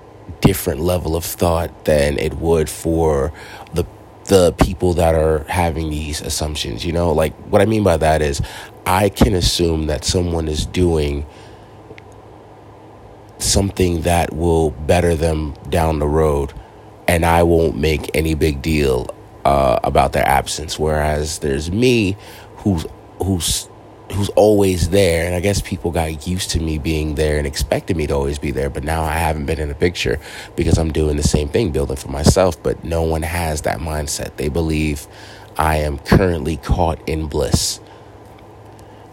different 0.41 0.81
level 0.81 1.17
of 1.17 1.25
thought 1.25 1.85
than 1.85 2.19
it 2.19 2.35
would 2.35 2.69
for 2.69 3.33
the 3.75 3.85
the 4.27 4.53
people 4.55 4.95
that 4.95 5.15
are 5.15 5.45
having 5.49 5.91
these 5.91 6.21
assumptions. 6.21 6.85
You 6.85 6.93
know, 6.93 7.13
like 7.13 7.35
what 7.51 7.63
I 7.63 7.67
mean 7.67 7.85
by 7.85 7.97
that 7.97 8.23
is 8.23 8.43
I 8.85 9.09
can 9.09 9.35
assume 9.35 9.87
that 9.87 10.05
someone 10.05 10.49
is 10.49 10.67
doing 10.67 11.27
something 13.39 14.03
that 14.03 14.33
will 14.35 14.71
better 14.71 15.15
them 15.15 15.55
down 15.69 15.99
the 15.99 16.09
road, 16.09 16.53
and 17.07 17.25
I 17.25 17.43
won't 17.43 17.77
make 17.77 18.11
any 18.15 18.35
big 18.35 18.63
deal 18.63 19.15
uh, 19.45 19.79
about 19.85 20.13
their 20.13 20.27
absence. 20.27 20.79
Whereas 20.79 21.39
there's 21.39 21.71
me, 21.71 22.17
who's 22.59 22.87
who's 23.23 23.69
who's 24.13 24.29
always 24.31 24.91
there. 24.91 25.27
And 25.27 25.35
I 25.35 25.41
guess 25.41 25.61
people 25.61 25.91
got 25.91 26.27
used 26.27 26.51
to 26.51 26.61
me 26.61 26.79
being 26.79 27.15
there 27.15 27.39
and 27.39 27.47
expected 27.47 27.97
me 27.97 28.07
to 28.07 28.15
always 28.15 28.39
be 28.39 28.51
there. 28.51 28.71
But 28.71 28.85
now 28.85 29.03
I 29.03 29.15
haven't 29.15 29.47
been 29.47 29.59
in 29.59 29.69
the 29.69 29.75
picture 29.75 30.19
because 30.55 30.79
I'm 30.79 30.93
doing 30.93 31.17
the 31.17 31.23
same 31.23 31.49
thing, 31.49 31.73
building 31.73 31.97
for 31.97 32.11
myself. 32.11 32.63
But 32.63 32.85
no 32.85 33.03
one 33.03 33.23
has 33.23 33.63
that 33.63 33.79
mindset. 33.79 34.37
They 34.37 34.49
believe 34.49 35.07
I 35.57 35.79
am 35.79 35.99
currently 35.99 36.57
caught 36.59 37.07
in 37.09 37.27
bliss. 37.27 37.81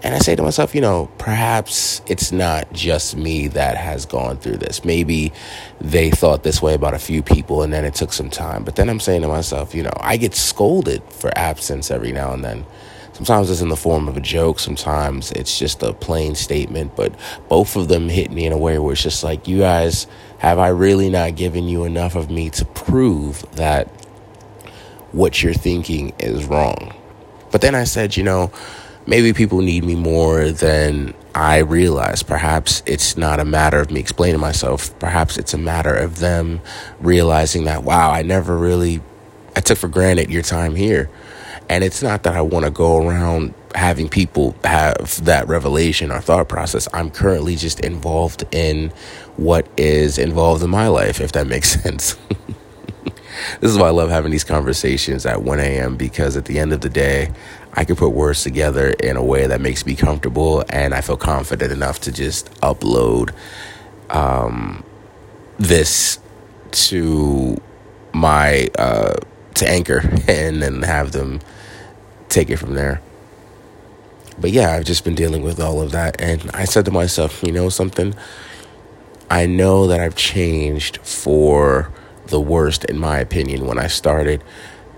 And 0.04 0.14
I 0.14 0.20
say 0.20 0.36
to 0.36 0.44
myself, 0.44 0.76
you 0.76 0.82
know, 0.82 1.10
perhaps 1.18 2.02
it's 2.08 2.34
not 2.34 2.72
just 2.74 3.16
me 3.16 3.48
that 3.48 3.78
has 3.78 4.06
gone 4.06 4.36
through 4.36 4.58
this. 4.58 4.84
Maybe 4.84 5.32
they 5.80 6.12
thought 6.12 6.44
this 6.44 6.62
way 6.62 6.74
about 6.74 6.94
a 6.94 7.00
few 7.00 7.24
people 7.24 7.62
and 7.64 7.72
then 7.72 7.86
it 7.86 7.96
took 7.96 8.12
some 8.12 8.30
time. 8.30 8.66
But 8.66 8.76
then 8.76 8.90
I'm 8.90 9.00
saying 9.00 9.22
to 9.22 9.30
myself, 9.30 9.74
you 9.74 9.82
know, 9.82 9.94
I 9.96 10.18
get 10.18 10.36
scolded 10.36 11.04
for 11.10 11.32
absence 11.38 11.90
every 11.90 12.12
now 12.12 12.34
and 12.34 12.44
then. 12.44 12.66
Sometimes 13.14 13.52
it's 13.52 13.62
in 13.62 13.70
the 13.70 13.76
form 13.76 14.08
of 14.08 14.18
a 14.18 14.22
joke, 14.22 14.60
sometimes 14.60 15.32
it's 15.32 15.60
just 15.60 15.84
a 15.84 15.94
plain 15.94 16.34
statement, 16.34 16.96
but 16.96 17.14
both 17.48 17.76
of 17.76 17.88
them 17.88 18.10
hit 18.10 18.32
me 18.32 18.46
in 18.46 18.52
a 18.54 18.58
way 18.58 18.80
where 18.80 18.94
it's 18.94 19.04
just 19.04 19.24
like, 19.24 19.48
you 19.48 19.60
guys, 19.60 20.08
have 20.40 20.58
I 20.58 20.70
really 20.70 21.10
not 21.10 21.36
given 21.36 21.68
you 21.68 21.84
enough 21.84 22.16
of 22.16 22.32
me 22.32 22.50
to 22.50 22.66
prove 22.66 23.46
that 23.54 23.88
what 25.12 25.44
you're 25.44 25.54
thinking 25.54 26.14
is 26.18 26.46
wrong? 26.46 26.94
But 27.52 27.62
then 27.62 27.76
I 27.76 27.84
said, 27.84 28.18
you 28.18 28.24
know, 28.24 28.52
maybe 29.06 29.32
people 29.32 29.62
need 29.62 29.84
me 29.84 29.94
more 29.94 30.50
than 30.50 31.14
I 31.36 31.60
realize. 31.60 32.24
Perhaps 32.24 32.82
it's 32.88 33.16
not 33.16 33.40
a 33.40 33.46
matter 33.46 33.80
of 33.80 33.92
me 33.92 34.00
explaining 34.00 34.42
myself. 34.42 34.98
Perhaps 34.98 35.38
it's 35.38 35.54
a 35.54 35.58
matter 35.60 35.94
of 35.94 36.18
them 36.18 36.62
realizing 37.00 37.66
that, 37.66 37.84
wow, 37.84 38.12
I 38.12 38.24
never 38.24 38.58
really, 38.58 39.02
I 39.56 39.60
took 39.60 39.78
for 39.78 39.88
granted 39.88 40.32
your 40.32 40.42
time 40.42 40.74
here. 40.74 41.12
And 41.70 41.84
it's 41.84 42.04
not 42.04 42.24
that 42.24 42.36
I 42.36 42.42
want 42.42 42.66
to 42.66 42.72
go 42.72 43.06
around 43.06 43.54
having 43.76 44.10
people 44.10 44.56
have 44.64 45.24
that 45.26 45.48
revelation 45.48 46.12
or 46.12 46.20
thought 46.20 46.48
process. 46.48 46.88
I'm 46.94 47.10
currently 47.10 47.56
just 47.56 47.80
involved 47.80 48.44
in 48.54 48.92
what 49.38 49.68
is 49.78 50.18
involved 50.18 50.64
in 50.64 50.70
my 50.70 50.88
life, 50.88 51.20
if 51.20 51.32
that 51.32 51.48
makes 51.48 51.72
sense. 51.82 52.16
this 53.62 53.72
is 53.72 53.78
why 53.78 53.88
I 53.88 53.92
love 53.92 54.10
having 54.10 54.32
these 54.32 54.44
conversations 54.44 55.26
at 55.26 55.42
1 55.42 55.60
a.m. 55.60 55.96
because 55.96 56.38
at 56.38 56.46
the 56.46 56.60
end 56.60 56.74
of 56.74 56.82
the 56.82 56.90
day, 56.90 57.32
I 57.74 57.86
can 57.86 57.96
put 57.96 58.10
words 58.10 58.44
together 58.44 58.90
in 58.92 59.18
a 59.18 59.24
way 59.24 59.48
that 59.48 59.60
makes 59.60 59.86
me 59.86 59.96
comfortable 59.96 60.64
and 60.70 60.94
I 60.94 61.02
feel 61.02 61.18
confident 61.18 61.72
enough 61.72 62.02
to 62.02 62.12
just 62.12 62.52
upload 62.62 63.34
um, 64.12 64.84
this 65.58 66.20
to 66.72 67.60
my 68.14 68.70
uh, 68.78 69.16
to 69.56 69.70
anchor 69.70 70.00
and 70.28 70.62
then 70.62 70.82
have 70.84 71.12
them 71.12 71.40
take 72.30 72.50
it 72.50 72.58
from 72.58 72.74
there. 72.74 73.02
But 74.40 74.52
yeah, 74.52 74.72
I've 74.72 74.86
just 74.86 75.04
been 75.04 75.16
dealing 75.16 75.44
with 75.44 75.60
all 75.60 75.82
of 75.82 75.92
that. 75.92 76.20
And 76.20 76.50
I 76.54 76.66
said 76.66 76.86
to 76.86 76.92
myself, 76.92 77.44
you 77.44 77.52
know 77.52 77.70
something? 77.70 78.16
I 79.30 79.46
know 79.46 79.88
that 79.88 80.00
I've 80.00 80.16
changed 80.16 80.98
for 80.98 81.92
the 82.28 82.40
worst, 82.40 82.86
in 82.86 82.98
my 82.98 83.20
opinion, 83.20 83.68
when 83.68 83.78
I 83.78 83.88
started 83.88 84.44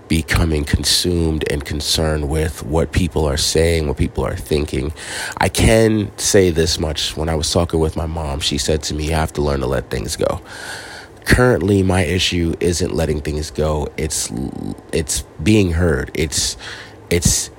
becoming 0.08 0.64
consumed 0.64 1.44
and 1.50 1.64
concerned 1.64 2.28
with 2.28 2.64
what 2.64 2.92
people 2.92 3.26
are 3.26 3.36
saying, 3.36 3.88
what 3.88 3.96
people 3.96 4.24
are 4.24 4.36
thinking. 4.36 4.92
I 5.38 5.48
can 5.48 6.16
say 6.16 6.50
this 6.50 6.78
much. 6.78 7.16
When 7.16 7.28
I 7.28 7.34
was 7.34 7.50
talking 7.50 7.80
with 7.80 7.96
my 7.96 8.06
mom, 8.06 8.40
she 8.40 8.56
said 8.56 8.82
to 8.84 8.94
me, 8.94 9.06
You 9.06 9.14
have 9.14 9.32
to 9.34 9.42
learn 9.42 9.60
to 9.60 9.66
let 9.66 9.90
things 9.90 10.16
go 10.16 10.40
currently 11.26 11.82
my 11.82 12.02
issue 12.02 12.54
isn't 12.60 12.94
letting 12.94 13.20
things 13.20 13.50
go 13.50 13.88
it's 13.96 14.32
it's 14.92 15.22
being 15.42 15.72
heard 15.72 16.10
it's 16.14 16.56
it's 17.10 17.50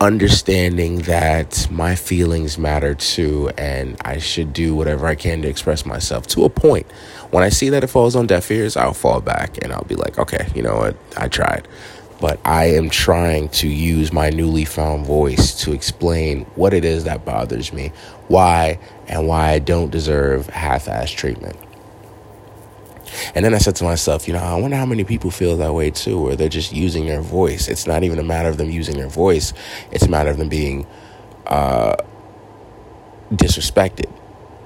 understanding 0.00 1.00
that 1.02 1.68
my 1.70 1.94
feelings 1.96 2.56
matter 2.56 2.94
too 2.94 3.50
and 3.58 3.96
I 4.04 4.18
should 4.18 4.52
do 4.52 4.74
whatever 4.74 5.06
I 5.06 5.16
can 5.16 5.42
to 5.42 5.48
express 5.48 5.84
myself 5.84 6.26
to 6.28 6.44
a 6.44 6.48
point. 6.48 6.90
When 7.30 7.42
I 7.42 7.48
see 7.48 7.68
that 7.70 7.82
it 7.82 7.88
falls 7.88 8.14
on 8.14 8.26
deaf 8.26 8.50
ears, 8.50 8.76
I'll 8.76 8.94
fall 8.94 9.20
back 9.20 9.58
and 9.62 9.72
I'll 9.72 9.84
be 9.84 9.96
like, 9.96 10.18
okay, 10.18 10.48
you 10.54 10.62
know 10.62 10.76
what? 10.76 10.96
I 11.16 11.28
tried. 11.28 11.66
But 12.20 12.40
I 12.44 12.66
am 12.66 12.90
trying 12.90 13.48
to 13.50 13.68
use 13.68 14.12
my 14.12 14.30
newly 14.30 14.64
found 14.64 15.06
voice 15.06 15.54
to 15.64 15.72
explain 15.72 16.44
what 16.54 16.74
it 16.74 16.84
is 16.84 17.04
that 17.04 17.24
bothers 17.24 17.72
me, 17.72 17.92
why, 18.28 18.78
and 19.06 19.26
why 19.26 19.50
I 19.50 19.58
don't 19.58 19.90
deserve 19.90 20.48
half 20.48 20.86
assed 20.86 21.16
treatment. 21.16 21.56
And 23.34 23.44
then 23.44 23.54
I 23.54 23.58
said 23.58 23.76
to 23.76 23.84
myself, 23.84 24.26
you 24.26 24.34
know, 24.34 24.40
I 24.40 24.54
wonder 24.56 24.76
how 24.76 24.86
many 24.86 25.04
people 25.04 25.30
feel 25.30 25.56
that 25.56 25.74
way 25.74 25.90
too, 25.90 26.20
where 26.20 26.36
they're 26.36 26.48
just 26.48 26.72
using 26.72 27.06
their 27.06 27.20
voice. 27.20 27.68
It's 27.68 27.86
not 27.86 28.02
even 28.02 28.18
a 28.18 28.22
matter 28.22 28.48
of 28.48 28.56
them 28.56 28.70
using 28.70 28.96
their 28.96 29.08
voice, 29.08 29.52
it's 29.90 30.04
a 30.04 30.10
matter 30.10 30.30
of 30.30 30.38
them 30.38 30.48
being 30.48 30.86
uh, 31.46 31.96
disrespected. 33.32 34.10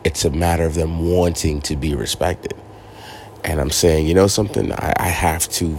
It's 0.04 0.24
a 0.24 0.30
matter 0.30 0.64
of 0.64 0.74
them 0.74 1.10
wanting 1.10 1.60
to 1.62 1.76
be 1.76 1.94
respected. 1.94 2.54
And 3.44 3.60
I'm 3.60 3.70
saying, 3.70 4.06
you 4.06 4.14
know, 4.14 4.26
something, 4.26 4.72
I, 4.72 4.92
I 4.96 5.08
have 5.08 5.48
to 5.50 5.78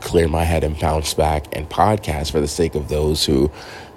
clear 0.00 0.28
my 0.28 0.44
head 0.44 0.62
and 0.62 0.78
bounce 0.78 1.14
back 1.14 1.46
and 1.52 1.68
podcast 1.68 2.30
for 2.30 2.40
the 2.40 2.48
sake 2.48 2.74
of 2.74 2.88
those 2.88 3.24
who 3.24 3.50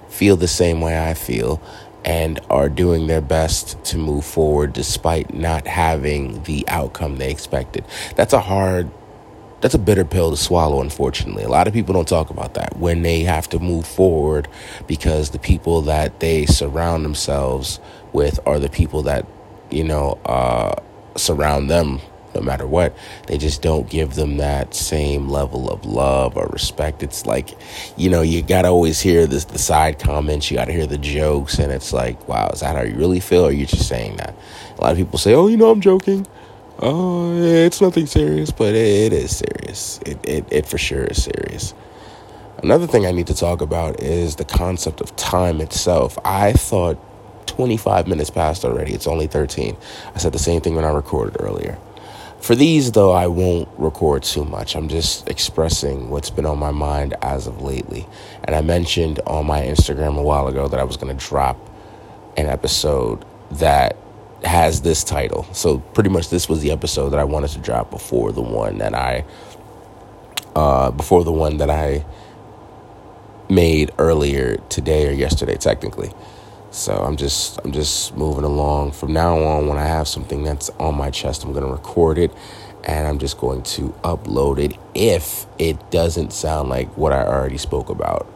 feel 0.08 0.36
the 0.36 0.48
same 0.48 0.82
way 0.82 1.10
I 1.10 1.14
feel 1.14 1.62
and 2.06 2.40
are 2.50 2.70
doing 2.70 3.08
their 3.08 3.22
best 3.22 3.84
to 3.84 3.98
move 3.98 4.26
forward 4.26 4.74
despite 4.74 5.34
not 5.34 5.68
having 5.68 6.44
the 6.44 6.68
outcome 6.68 7.18
they 7.18 7.32
expected. 7.32 7.84
That's 8.16 8.34
a 8.34 8.40
hard 8.40 8.90
that's 9.62 9.74
a 9.74 9.80
bitter 9.80 10.06
pill 10.06 10.32
to 10.32 10.38
swallow 10.38 10.82
unfortunately. 10.82 11.44
A 11.44 11.50
lot 11.50 11.68
of 11.68 11.74
people 11.74 11.94
don't 11.94 12.08
talk 12.08 12.30
about 12.30 12.54
that 12.54 12.78
when 12.78 13.02
they 13.02 13.22
have 13.22 13.50
to 13.50 13.60
move 13.60 13.86
forward 13.86 14.48
because 14.88 15.32
the 15.32 15.40
people 15.40 15.82
that 15.82 16.20
they 16.22 16.46
surround 16.46 17.04
themselves 17.04 17.80
with 18.14 18.40
are 18.46 18.60
the 18.60 18.70
people 18.70 19.04
that 19.04 19.26
you 19.70 19.84
know 19.84 20.18
uh, 20.26 20.76
surround 21.16 21.70
them 21.70 22.00
no 22.36 22.42
matter 22.42 22.68
what. 22.68 22.96
They 23.28 23.38
just 23.38 23.62
don't 23.62 23.90
give 23.90 24.16
them 24.16 24.38
that 24.38 24.74
same 24.74 25.30
level 25.30 25.70
of 25.70 25.86
love 25.86 26.38
or 26.38 26.48
respect. 26.48 27.04
It's 27.04 27.26
like, 27.26 27.58
you 27.98 28.10
know, 28.10 28.22
you 28.22 28.42
gotta 28.42 28.70
always 28.70 29.02
hear 29.02 29.28
this 29.28 29.46
the 29.46 29.60
side 29.60 30.00
comments, 30.00 30.52
you 30.52 30.58
gotta 30.58 30.74
hear 30.74 30.88
the 30.88 30.98
jokes, 30.98 31.60
and 31.60 31.72
it's 31.72 31.94
like, 31.94 32.28
wow, 32.28 32.50
is 32.50 32.62
that 32.62 32.76
how 32.76 32.84
you 32.84 32.96
really 32.96 33.20
feel, 33.20 33.46
or 33.46 33.50
are 33.50 33.52
you 33.52 33.66
just 33.66 33.88
saying 33.88 34.18
that? 34.18 34.36
A 34.78 34.82
lot 34.82 34.92
of 34.92 34.98
people 34.98 35.20
say, 35.20 35.34
oh, 35.34 35.48
you 35.48 35.58
know, 35.58 35.72
I'm 35.72 35.82
joking. 35.82 36.28
Oh, 36.80 37.34
it's 37.36 37.82
nothing 37.82 38.06
serious, 38.08 38.52
but 38.52 38.74
it, 38.76 39.12
it 39.12 39.14
is 39.14 39.38
serious. 39.38 40.00
It, 40.06 40.20
it, 40.24 40.46
it 40.52 40.66
for 40.66 40.78
sure 40.78 41.04
is 41.06 41.24
serious. 41.24 41.74
Another 42.64 42.88
thing 42.88 43.06
I 43.06 43.12
need 43.12 43.28
to 43.28 43.36
talk 43.36 43.62
about 43.62 44.02
is 44.02 44.36
the 44.38 44.46
concept 44.46 45.02
of 45.02 45.16
time 45.16 45.62
itself. 45.62 46.18
I 46.26 46.54
thought 46.54 46.98
25 47.48 48.08
minutes 48.08 48.30
passed 48.30 48.66
already. 48.66 48.94
It's 48.94 49.08
only 49.08 49.28
13. 49.28 49.78
I 50.16 50.20
said 50.20 50.34
the 50.34 50.40
same 50.40 50.62
thing 50.62 50.76
when 50.76 50.86
I 50.86 50.90
recorded 50.92 51.38
earlier. 51.40 51.78
For 52.42 52.56
these, 52.56 52.94
though, 52.94 53.12
I 53.12 53.28
won't 53.28 53.68
record 53.78 54.24
too 54.24 54.46
much. 54.46 54.76
I'm 54.76 54.88
just 54.88 55.28
expressing 55.30 56.10
what's 56.10 56.30
been 56.30 56.46
on 56.46 56.58
my 56.58 56.72
mind 56.72 57.16
as 57.22 57.48
of 57.48 57.62
lately. 57.62 58.08
And 58.46 58.56
I 58.56 58.62
mentioned 58.62 59.20
on 59.28 59.46
my 59.46 59.62
Instagram 59.62 60.18
a 60.18 60.22
while 60.22 60.48
ago 60.48 60.68
that 60.68 60.80
I 60.80 60.84
was 60.84 60.98
going 60.98 61.16
to 61.16 61.26
drop 61.26 61.58
an 62.38 62.48
episode 62.48 63.26
that 63.52 63.98
has 64.44 64.82
this 64.82 65.04
title. 65.04 65.46
So, 65.52 65.80
pretty 65.80 66.10
much, 66.10 66.30
this 66.30 66.48
was 66.48 66.62
the 66.62 66.72
episode 66.72 67.10
that 67.10 67.20
I 67.20 67.26
wanted 67.26 67.50
to 67.52 67.60
drop 67.60 67.92
before 67.92 68.32
the 68.32 68.42
one 68.42 68.78
that 68.78 68.96
I, 68.96 69.26
uh, 70.56 70.92
before 70.92 71.26
the 71.26 71.34
one 71.34 71.58
that 71.58 71.70
I 71.70 72.06
made 73.50 73.92
earlier 73.98 74.58
today 74.70 75.08
or 75.08 75.12
yesterday, 75.12 75.58
technically. 75.58 76.14
So 76.72 76.94
I'm 76.94 77.18
just 77.18 77.60
I'm 77.64 77.72
just 77.72 78.16
moving 78.16 78.44
along. 78.44 78.92
From 78.92 79.14
now 79.14 79.38
on, 79.40 79.68
when 79.68 79.78
I 79.78 79.86
have 79.86 80.08
something 80.08 80.44
that's 80.44 80.70
on 80.80 80.96
my 80.96 81.10
chest, 81.10 81.44
I'm 81.44 81.54
gonna 81.54 81.72
record 81.72 82.18
it 82.18 82.32
and 82.84 83.08
I'm 83.08 83.20
just 83.20 83.38
going 83.38 83.64
to 83.64 83.90
upload 84.04 84.58
it 84.60 84.78
if 84.96 85.46
it 85.58 85.92
doesn't 85.92 86.32
sound 86.32 86.70
like 86.70 86.96
what 86.98 87.12
I 87.12 87.24
already 87.24 87.58
spoke 87.58 87.90
about 87.90 88.28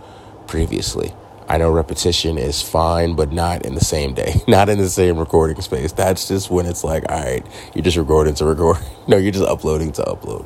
previously. 0.48 1.14
I 1.48 1.58
know 1.58 1.72
repetition 1.72 2.38
is 2.38 2.62
fine, 2.62 3.16
but 3.16 3.32
not 3.32 3.66
in 3.66 3.76
the 3.76 3.84
same 3.84 4.14
day, 4.14 4.42
not 4.48 4.70
in 4.70 4.78
the 4.78 4.90
same 4.90 5.18
recording 5.18 5.62
space. 5.62 5.92
That's 5.92 6.28
just 6.28 6.50
when 6.50 6.66
it's 6.66 6.84
like, 6.84 7.04
all 7.10 7.22
right, 7.22 7.46
you're 7.74 7.84
just 7.84 7.98
recording 7.98 8.34
to 8.36 8.46
record. 8.46 8.78
no, 9.08 9.18
you're 9.18 9.32
just 9.32 9.46
uploading 9.46 9.92
to 9.94 10.02
upload. 10.04 10.46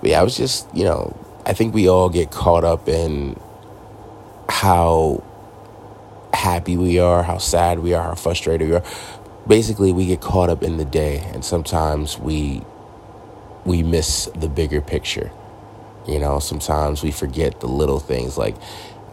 But 0.00 0.10
yeah, 0.10 0.20
I 0.20 0.22
was 0.22 0.36
just, 0.36 0.66
you 0.74 0.84
know, 0.84 1.16
I 1.46 1.52
think 1.52 1.74
we 1.74 1.88
all 1.88 2.08
get 2.08 2.30
caught 2.30 2.64
up 2.64 2.88
in 2.88 3.38
how 4.48 5.22
happy 6.34 6.76
we 6.76 6.98
are, 7.00 7.22
how 7.24 7.38
sad 7.38 7.80
we 7.80 7.94
are, 7.94 8.02
how 8.04 8.16
frustrated 8.16 8.68
we 8.68 8.76
are. 8.76 8.84
Basically, 9.48 9.92
we 9.92 10.06
get 10.06 10.20
caught 10.22 10.50
up 10.50 10.62
in 10.62 10.78
the 10.78 10.86
day, 10.86 11.18
and 11.34 11.44
sometimes 11.44 12.18
we 12.18 12.62
we 13.64 13.82
miss 13.82 14.26
the 14.36 14.48
bigger 14.48 14.80
picture. 14.80 15.32
You 16.08 16.18
know, 16.20 16.40
sometimes 16.40 17.02
we 17.02 17.12
forget 17.12 17.60
the 17.60 17.68
little 17.68 18.00
things 18.00 18.38
like 18.38 18.56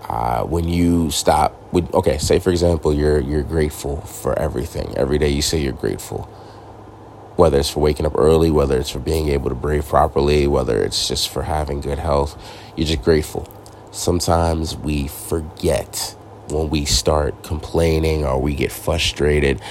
uh, 0.09 0.43
when 0.45 0.69
you 0.69 1.11
stop. 1.11 1.55
With, 1.73 1.93
okay, 1.95 2.17
say 2.19 2.39
for 2.39 2.51
example, 2.51 2.93
you're 2.93 3.19
you're 3.21 3.43
grateful 3.43 4.01
for 4.01 4.37
everything. 4.39 4.93
Every 4.97 5.17
day 5.19 5.29
you 5.29 5.41
say 5.43 5.59
you're 5.61 5.73
grateful, 5.73 6.29
whether 7.37 7.59
it's 7.59 7.69
for 7.71 7.81
waking 7.81 8.05
up 8.07 8.15
early, 8.17 8.51
whether 8.51 8.79
it's 8.79 8.91
for 8.91 8.99
being 8.99 9.29
able 9.29 9.49
to 9.49 9.55
breathe 9.55 9.85
properly, 9.85 10.47
whether 10.47 10.83
it's 10.83 11.07
just 11.07 11.29
for 11.29 11.43
having 11.43 11.81
good 11.81 11.99
health. 11.99 12.37
You're 12.77 12.87
just 12.87 13.03
grateful. 13.03 13.47
Sometimes 13.91 14.75
we 14.77 15.07
forget 15.07 16.15
when 16.49 16.69
we 16.69 16.85
start 16.85 17.43
complaining 17.43 18.25
or 18.25 18.41
we 18.41 18.55
get 18.55 18.71
frustrated 18.71 19.61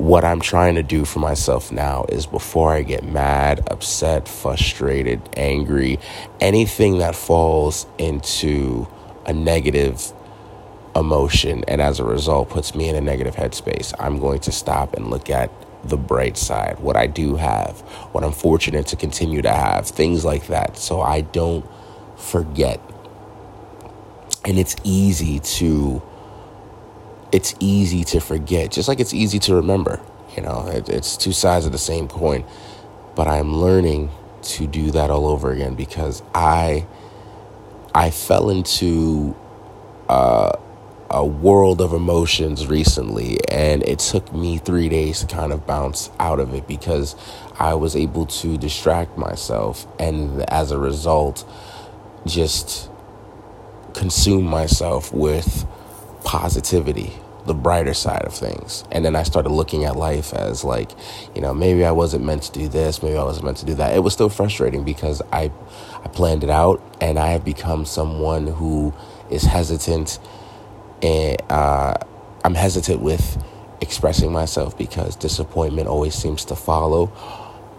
what 0.00 0.24
I'm 0.24 0.40
trying 0.40 0.76
to 0.76 0.82
do 0.82 1.04
for 1.04 1.18
myself 1.18 1.70
now 1.70 2.06
is 2.08 2.24
before 2.24 2.72
I 2.72 2.82
get 2.82 3.04
mad, 3.04 3.68
upset, 3.70 4.28
frustrated, 4.28 5.20
angry, 5.36 5.98
anything 6.40 6.98
that 6.98 7.14
falls 7.14 7.86
into 7.98 8.88
a 9.26 9.32
negative 9.34 10.12
emotion 10.96 11.64
and 11.68 11.82
as 11.82 12.00
a 12.00 12.04
result 12.04 12.48
puts 12.48 12.74
me 12.74 12.88
in 12.88 12.96
a 12.96 13.00
negative 13.00 13.36
headspace, 13.36 13.92
I'm 13.98 14.18
going 14.20 14.40
to 14.40 14.52
stop 14.52 14.94
and 14.94 15.10
look 15.10 15.28
at 15.28 15.50
the 15.84 15.96
bright 15.96 16.36
side, 16.36 16.78
what 16.80 16.96
I 16.96 17.06
do 17.06 17.36
have, 17.36 17.80
what 18.12 18.24
I'm 18.24 18.32
fortunate 18.32 18.86
to 18.88 18.96
continue 18.96 19.42
to 19.42 19.52
have, 19.52 19.86
things 19.86 20.24
like 20.24 20.46
that. 20.46 20.76
So 20.76 21.00
I 21.00 21.22
don't 21.22 21.64
forget. 22.16 22.80
And 24.44 24.58
it's 24.58 24.76
easy 24.82 25.40
to 25.40 26.02
it's 27.32 27.54
easy 27.60 28.04
to 28.04 28.20
forget, 28.20 28.72
just 28.72 28.88
like 28.88 29.00
it's 29.00 29.14
easy 29.14 29.38
to 29.40 29.54
remember. 29.54 30.00
You 30.36 30.42
know, 30.42 30.66
it, 30.68 30.88
it's 30.88 31.16
two 31.16 31.32
sides 31.32 31.66
of 31.66 31.72
the 31.72 31.78
same 31.78 32.08
coin. 32.08 32.44
But 33.14 33.26
I'm 33.28 33.56
learning 33.56 34.10
to 34.42 34.66
do 34.66 34.90
that 34.92 35.10
all 35.10 35.26
over 35.26 35.50
again 35.50 35.74
because 35.74 36.22
I 36.34 36.86
I 37.94 38.10
fell 38.10 38.50
into 38.50 39.36
uh, 40.08 40.52
a 41.10 41.26
world 41.26 41.80
of 41.80 41.92
emotions 41.92 42.66
recently, 42.66 43.38
and 43.48 43.82
it 43.82 43.98
took 43.98 44.32
me 44.32 44.58
three 44.58 44.88
days 44.88 45.20
to 45.20 45.26
kind 45.26 45.52
of 45.52 45.66
bounce 45.66 46.10
out 46.20 46.38
of 46.38 46.54
it 46.54 46.68
because 46.68 47.16
I 47.58 47.74
was 47.74 47.96
able 47.96 48.26
to 48.26 48.56
distract 48.56 49.18
myself, 49.18 49.86
and 49.98 50.42
as 50.50 50.70
a 50.70 50.78
result, 50.78 51.44
just 52.26 52.88
consume 53.92 54.44
myself 54.44 55.12
with 55.12 55.66
positivity, 56.24 57.12
the 57.46 57.54
brighter 57.54 57.94
side 57.94 58.22
of 58.22 58.34
things. 58.34 58.84
And 58.92 59.04
then 59.04 59.16
I 59.16 59.22
started 59.22 59.50
looking 59.50 59.84
at 59.84 59.96
life 59.96 60.32
as 60.32 60.64
like, 60.64 60.90
you 61.34 61.40
know, 61.40 61.54
maybe 61.54 61.84
I 61.84 61.90
wasn't 61.90 62.24
meant 62.24 62.42
to 62.44 62.52
do 62.52 62.68
this, 62.68 63.02
maybe 63.02 63.16
I 63.16 63.24
wasn't 63.24 63.46
meant 63.46 63.58
to 63.58 63.66
do 63.66 63.74
that. 63.74 63.94
It 63.94 64.00
was 64.00 64.12
still 64.12 64.28
frustrating 64.28 64.84
because 64.84 65.22
I 65.32 65.50
I 66.02 66.08
planned 66.08 66.44
it 66.44 66.50
out 66.50 66.82
and 67.00 67.18
I 67.18 67.28
have 67.28 67.44
become 67.44 67.84
someone 67.84 68.46
who 68.46 68.94
is 69.30 69.42
hesitant 69.44 70.18
and 71.02 71.36
uh, 71.50 71.94
I'm 72.44 72.54
hesitant 72.54 73.00
with 73.00 73.42
expressing 73.80 74.32
myself 74.32 74.76
because 74.76 75.16
disappointment 75.16 75.88
always 75.88 76.14
seems 76.14 76.44
to 76.46 76.56
follow 76.56 77.12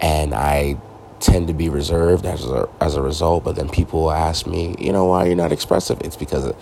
and 0.00 0.34
I 0.34 0.80
tend 1.20 1.46
to 1.46 1.54
be 1.54 1.68
reserved 1.68 2.26
as 2.26 2.44
a, 2.44 2.68
as 2.80 2.96
a 2.96 3.02
result 3.02 3.44
but 3.44 3.54
then 3.54 3.68
people 3.68 4.10
ask 4.10 4.46
me 4.46 4.74
you 4.78 4.92
know 4.92 5.04
why 5.06 5.22
are 5.22 5.26
you're 5.28 5.36
not 5.36 5.52
expressive 5.52 6.00
it's 6.00 6.16
because 6.16 6.52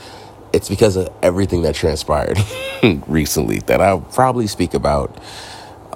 it's 0.53 0.69
because 0.69 0.97
of 0.97 1.09
everything 1.23 1.63
that 1.63 1.75
transpired 1.75 2.39
recently 3.07 3.59
that 3.61 3.81
I'll 3.81 4.01
probably 4.01 4.47
speak 4.47 4.75
about 4.75 5.17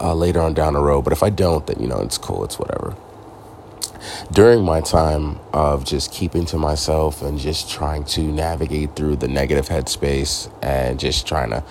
uh, 0.00 0.14
later 0.14 0.40
on 0.40 0.54
down 0.54 0.74
the 0.74 0.82
road. 0.82 1.02
But 1.02 1.12
if 1.12 1.22
I 1.22 1.30
don't, 1.30 1.66
then 1.66 1.80
you 1.80 1.88
know 1.88 2.00
it's 2.00 2.18
cool. 2.18 2.44
It's 2.44 2.58
whatever. 2.58 2.96
During 4.30 4.64
my 4.64 4.80
time 4.80 5.40
of 5.52 5.84
just 5.84 6.12
keeping 6.12 6.44
to 6.46 6.58
myself 6.58 7.22
and 7.22 7.38
just 7.38 7.70
trying 7.70 8.04
to 8.04 8.20
navigate 8.20 8.96
through 8.96 9.16
the 9.16 9.28
negative 9.28 9.68
headspace 9.68 10.52
and 10.62 11.00
just 11.00 11.26
trying 11.26 11.50
to 11.50 11.64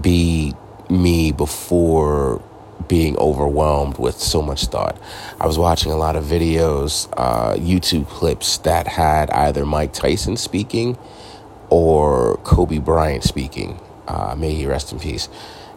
be 0.00 0.54
me 0.88 1.30
before 1.30 2.42
being 2.88 3.16
overwhelmed 3.18 3.98
with 3.98 4.18
so 4.18 4.42
much 4.42 4.66
thought. 4.66 4.98
I 5.38 5.46
was 5.46 5.58
watching 5.58 5.92
a 5.92 5.96
lot 5.96 6.16
of 6.16 6.24
videos, 6.24 7.08
uh, 7.16 7.54
YouTube 7.54 8.08
clips 8.08 8.58
that 8.58 8.88
had 8.88 9.30
either 9.30 9.64
Mike 9.64 9.92
Tyson 9.92 10.36
speaking 10.36 10.98
or 11.70 12.36
Kobe 12.38 12.78
Bryant 12.78 13.24
speaking. 13.24 13.80
Uh, 14.06 14.34
may 14.36 14.54
he 14.54 14.66
rest 14.66 14.92
in 14.92 14.98
peace. 14.98 15.28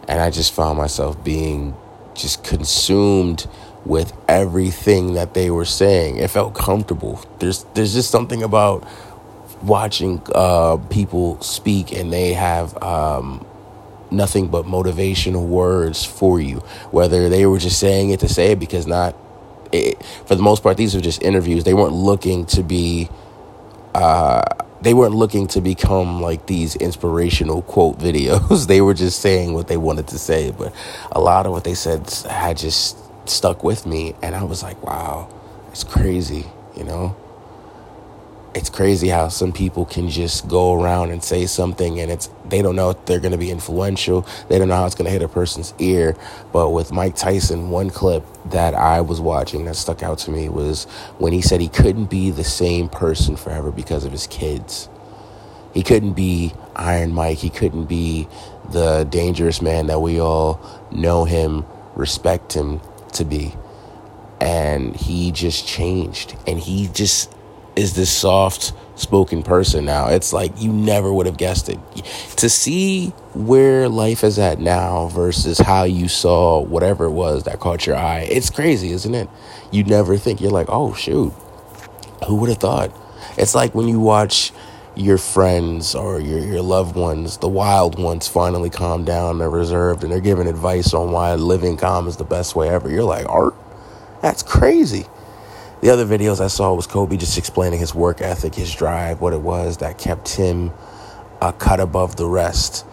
And 0.08 0.20
I 0.20 0.30
just 0.30 0.52
found 0.52 0.76
myself 0.76 1.22
being 1.24 1.74
just 2.14 2.44
consumed 2.44 3.46
with 3.84 4.12
everything 4.28 5.14
that 5.14 5.34
they 5.34 5.50
were 5.50 5.64
saying. 5.64 6.16
It 6.16 6.30
felt 6.30 6.54
comfortable. 6.54 7.20
There's 7.38 7.64
there's 7.74 7.94
just 7.94 8.10
something 8.10 8.42
about 8.42 8.86
watching 9.62 10.20
uh, 10.34 10.76
people 10.90 11.40
speak 11.40 11.92
and 11.92 12.12
they 12.12 12.34
have 12.34 12.80
um, 12.82 13.46
nothing 14.10 14.48
but 14.48 14.66
motivational 14.66 15.46
words 15.46 16.04
for 16.04 16.40
you. 16.40 16.58
Whether 16.90 17.28
they 17.28 17.46
were 17.46 17.58
just 17.58 17.78
saying 17.78 18.10
it 18.10 18.20
to 18.20 18.28
say 18.28 18.52
it 18.52 18.58
because 18.58 18.86
not, 18.86 19.16
it, 19.72 20.02
for 20.26 20.34
the 20.34 20.42
most 20.42 20.62
part, 20.62 20.76
these 20.76 20.94
were 20.94 21.00
just 21.00 21.22
interviews. 21.22 21.64
They 21.64 21.74
weren't 21.74 21.94
looking 21.94 22.46
to 22.46 22.62
be. 22.62 23.08
Uh, 23.94 24.42
they 24.84 24.94
weren't 24.94 25.14
looking 25.14 25.46
to 25.48 25.60
become 25.60 26.20
like 26.20 26.46
these 26.46 26.76
inspirational 26.76 27.62
quote 27.62 27.98
videos. 27.98 28.66
they 28.68 28.80
were 28.82 28.94
just 28.94 29.20
saying 29.20 29.54
what 29.54 29.66
they 29.66 29.78
wanted 29.78 30.08
to 30.08 30.18
say. 30.18 30.52
But 30.52 30.74
a 31.10 31.20
lot 31.20 31.46
of 31.46 31.52
what 31.52 31.64
they 31.64 31.74
said 31.74 32.08
had 32.28 32.58
just 32.58 32.96
stuck 33.28 33.64
with 33.64 33.86
me. 33.86 34.14
And 34.22 34.34
I 34.34 34.44
was 34.44 34.62
like, 34.62 34.82
wow, 34.82 35.28
it's 35.70 35.84
crazy, 35.84 36.46
you 36.76 36.84
know? 36.84 37.16
It's 38.54 38.70
crazy 38.70 39.08
how 39.08 39.28
some 39.28 39.52
people 39.52 39.84
can 39.84 40.08
just 40.08 40.46
go 40.46 40.80
around 40.80 41.10
and 41.10 41.24
say 41.24 41.46
something 41.46 41.98
and 41.98 42.08
it's 42.10 42.30
they 42.48 42.62
don't 42.62 42.76
know 42.76 42.90
if 42.90 43.04
they're 43.04 43.18
going 43.18 43.32
to 43.32 43.38
be 43.38 43.50
influential. 43.50 44.26
They 44.48 44.58
don't 44.58 44.68
know 44.68 44.76
how 44.76 44.86
it's 44.86 44.94
going 44.94 45.06
to 45.06 45.10
hit 45.10 45.22
a 45.22 45.28
person's 45.28 45.74
ear. 45.80 46.16
But 46.52 46.70
with 46.70 46.92
Mike 46.92 47.16
Tyson, 47.16 47.70
one 47.70 47.90
clip 47.90 48.24
that 48.50 48.74
I 48.74 49.00
was 49.00 49.20
watching 49.20 49.64
that 49.64 49.74
stuck 49.74 50.04
out 50.04 50.18
to 50.18 50.30
me 50.30 50.48
was 50.48 50.84
when 51.18 51.32
he 51.32 51.42
said 51.42 51.60
he 51.60 51.68
couldn't 51.68 52.06
be 52.06 52.30
the 52.30 52.44
same 52.44 52.88
person 52.88 53.34
forever 53.34 53.72
because 53.72 54.04
of 54.04 54.12
his 54.12 54.28
kids. 54.28 54.88
He 55.72 55.82
couldn't 55.82 56.12
be 56.12 56.54
Iron 56.76 57.12
Mike. 57.12 57.38
He 57.38 57.50
couldn't 57.50 57.86
be 57.86 58.28
the 58.70 59.04
dangerous 59.10 59.60
man 59.60 59.88
that 59.88 60.00
we 60.00 60.20
all 60.20 60.60
know 60.92 61.24
him, 61.24 61.64
respect 61.96 62.52
him 62.52 62.80
to 63.14 63.24
be. 63.24 63.56
And 64.40 64.94
he 64.94 65.32
just 65.32 65.66
changed. 65.66 66.36
And 66.46 66.60
he 66.60 66.86
just 66.88 67.33
is 67.76 67.94
this 67.94 68.10
soft 68.10 68.72
spoken 68.96 69.42
person 69.42 69.84
now. 69.84 70.08
It's 70.08 70.32
like 70.32 70.52
you 70.60 70.72
never 70.72 71.12
would 71.12 71.26
have 71.26 71.36
guessed 71.36 71.68
it. 71.68 71.78
To 72.36 72.48
see 72.48 73.08
where 73.34 73.88
life 73.88 74.22
is 74.22 74.38
at 74.38 74.60
now 74.60 75.08
versus 75.08 75.58
how 75.58 75.84
you 75.84 76.08
saw 76.08 76.60
whatever 76.60 77.06
it 77.06 77.10
was 77.10 77.44
that 77.44 77.60
caught 77.60 77.86
your 77.86 77.96
eye, 77.96 78.28
it's 78.30 78.50
crazy, 78.50 78.92
isn't 78.92 79.14
it? 79.14 79.28
You 79.72 79.84
never 79.84 80.16
think, 80.16 80.40
you're 80.40 80.50
like, 80.50 80.68
oh, 80.68 80.94
shoot, 80.94 81.32
who 82.26 82.36
would 82.36 82.48
have 82.48 82.58
thought? 82.58 82.92
It's 83.36 83.54
like 83.54 83.74
when 83.74 83.88
you 83.88 83.98
watch 83.98 84.52
your 84.96 85.18
friends 85.18 85.96
or 85.96 86.20
your, 86.20 86.38
your 86.38 86.62
loved 86.62 86.94
ones, 86.94 87.38
the 87.38 87.48
wild 87.48 87.98
ones, 87.98 88.28
finally 88.28 88.70
calm 88.70 89.04
down, 89.04 89.38
they're 89.38 89.50
reserved, 89.50 90.04
and 90.04 90.12
they're 90.12 90.20
giving 90.20 90.46
advice 90.46 90.94
on 90.94 91.10
why 91.10 91.34
living 91.34 91.76
calm 91.76 92.06
is 92.06 92.16
the 92.16 92.24
best 92.24 92.54
way 92.54 92.68
ever. 92.68 92.88
You're 92.88 93.02
like, 93.02 93.28
art? 93.28 93.54
That's 94.22 94.42
crazy. 94.44 95.06
The 95.84 95.90
other 95.90 96.06
videos 96.06 96.40
I 96.40 96.46
saw 96.46 96.72
was 96.72 96.86
Kobe 96.86 97.18
just 97.18 97.36
explaining 97.36 97.78
his 97.78 97.94
work 97.94 98.22
ethic, 98.22 98.54
his 98.54 98.74
drive, 98.74 99.20
what 99.20 99.34
it 99.34 99.42
was 99.42 99.76
that 99.76 99.98
kept 99.98 100.34
him 100.34 100.72
a 101.42 101.52
cut 101.52 101.78
above 101.78 102.16
the 102.16 102.26
rest, 102.26 102.86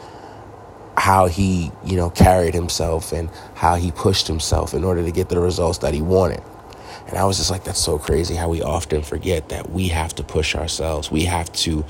how 0.98 1.28
he, 1.28 1.72
you 1.86 1.96
know, 1.96 2.10
carried 2.10 2.54
himself 2.54 3.14
and 3.14 3.30
how 3.54 3.76
he 3.76 3.94
pushed 3.94 4.28
himself 4.28 4.74
in 4.74 4.84
order 4.84 5.02
to 5.06 5.12
get 5.14 5.30
the 5.30 5.40
results 5.40 5.78
that 5.78 5.94
he 5.94 6.02
wanted. 6.02 6.44
And 7.08 7.18
I 7.18 7.24
was 7.24 7.38
just 7.38 7.50
like, 7.50 7.64
that's 7.64 7.80
so 7.80 7.98
crazy 7.98 8.36
how 8.36 8.50
we 8.50 8.62
often 8.62 9.04
forget 9.04 9.48
that 9.48 9.70
we 9.70 9.88
have 9.88 10.14
to 10.16 10.24
push 10.24 10.54
ourselves. 10.54 11.10
We 11.10 11.24
have 11.24 11.50
to 11.54 11.86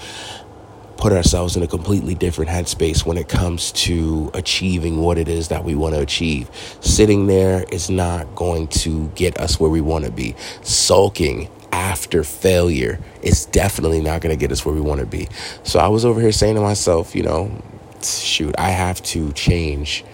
put 1.01 1.11
ourselves 1.11 1.57
in 1.57 1.63
a 1.63 1.67
completely 1.67 2.13
different 2.13 2.51
headspace 2.51 3.03
when 3.03 3.17
it 3.17 3.27
comes 3.27 3.71
to 3.71 4.29
achieving 4.35 5.01
what 5.01 5.17
it 5.17 5.27
is 5.27 5.47
that 5.47 5.63
we 5.63 5.73
want 5.73 5.95
to 5.95 5.99
achieve. 5.99 6.47
Sitting 6.79 7.25
there 7.25 7.65
is 7.71 7.89
not 7.89 8.35
going 8.35 8.67
to 8.67 9.07
get 9.15 9.35
us 9.39 9.59
where 9.59 9.69
we 9.71 9.81
want 9.81 10.05
to 10.05 10.11
be. 10.11 10.35
Sulking 10.61 11.49
after 11.71 12.23
failure 12.23 12.99
is 13.23 13.47
definitely 13.47 13.99
not 13.99 14.21
going 14.21 14.31
to 14.31 14.39
get 14.39 14.51
us 14.51 14.63
where 14.63 14.75
we 14.75 14.81
want 14.81 14.99
to 14.99 15.07
be. 15.07 15.27
So 15.63 15.79
I 15.79 15.87
was 15.87 16.05
over 16.05 16.21
here 16.21 16.31
saying 16.31 16.53
to 16.53 16.61
myself, 16.61 17.15
you 17.15 17.23
know, 17.23 17.63
shoot, 18.03 18.53
I 18.59 18.69
have 18.69 19.01
to 19.03 19.31
change, 19.33 20.05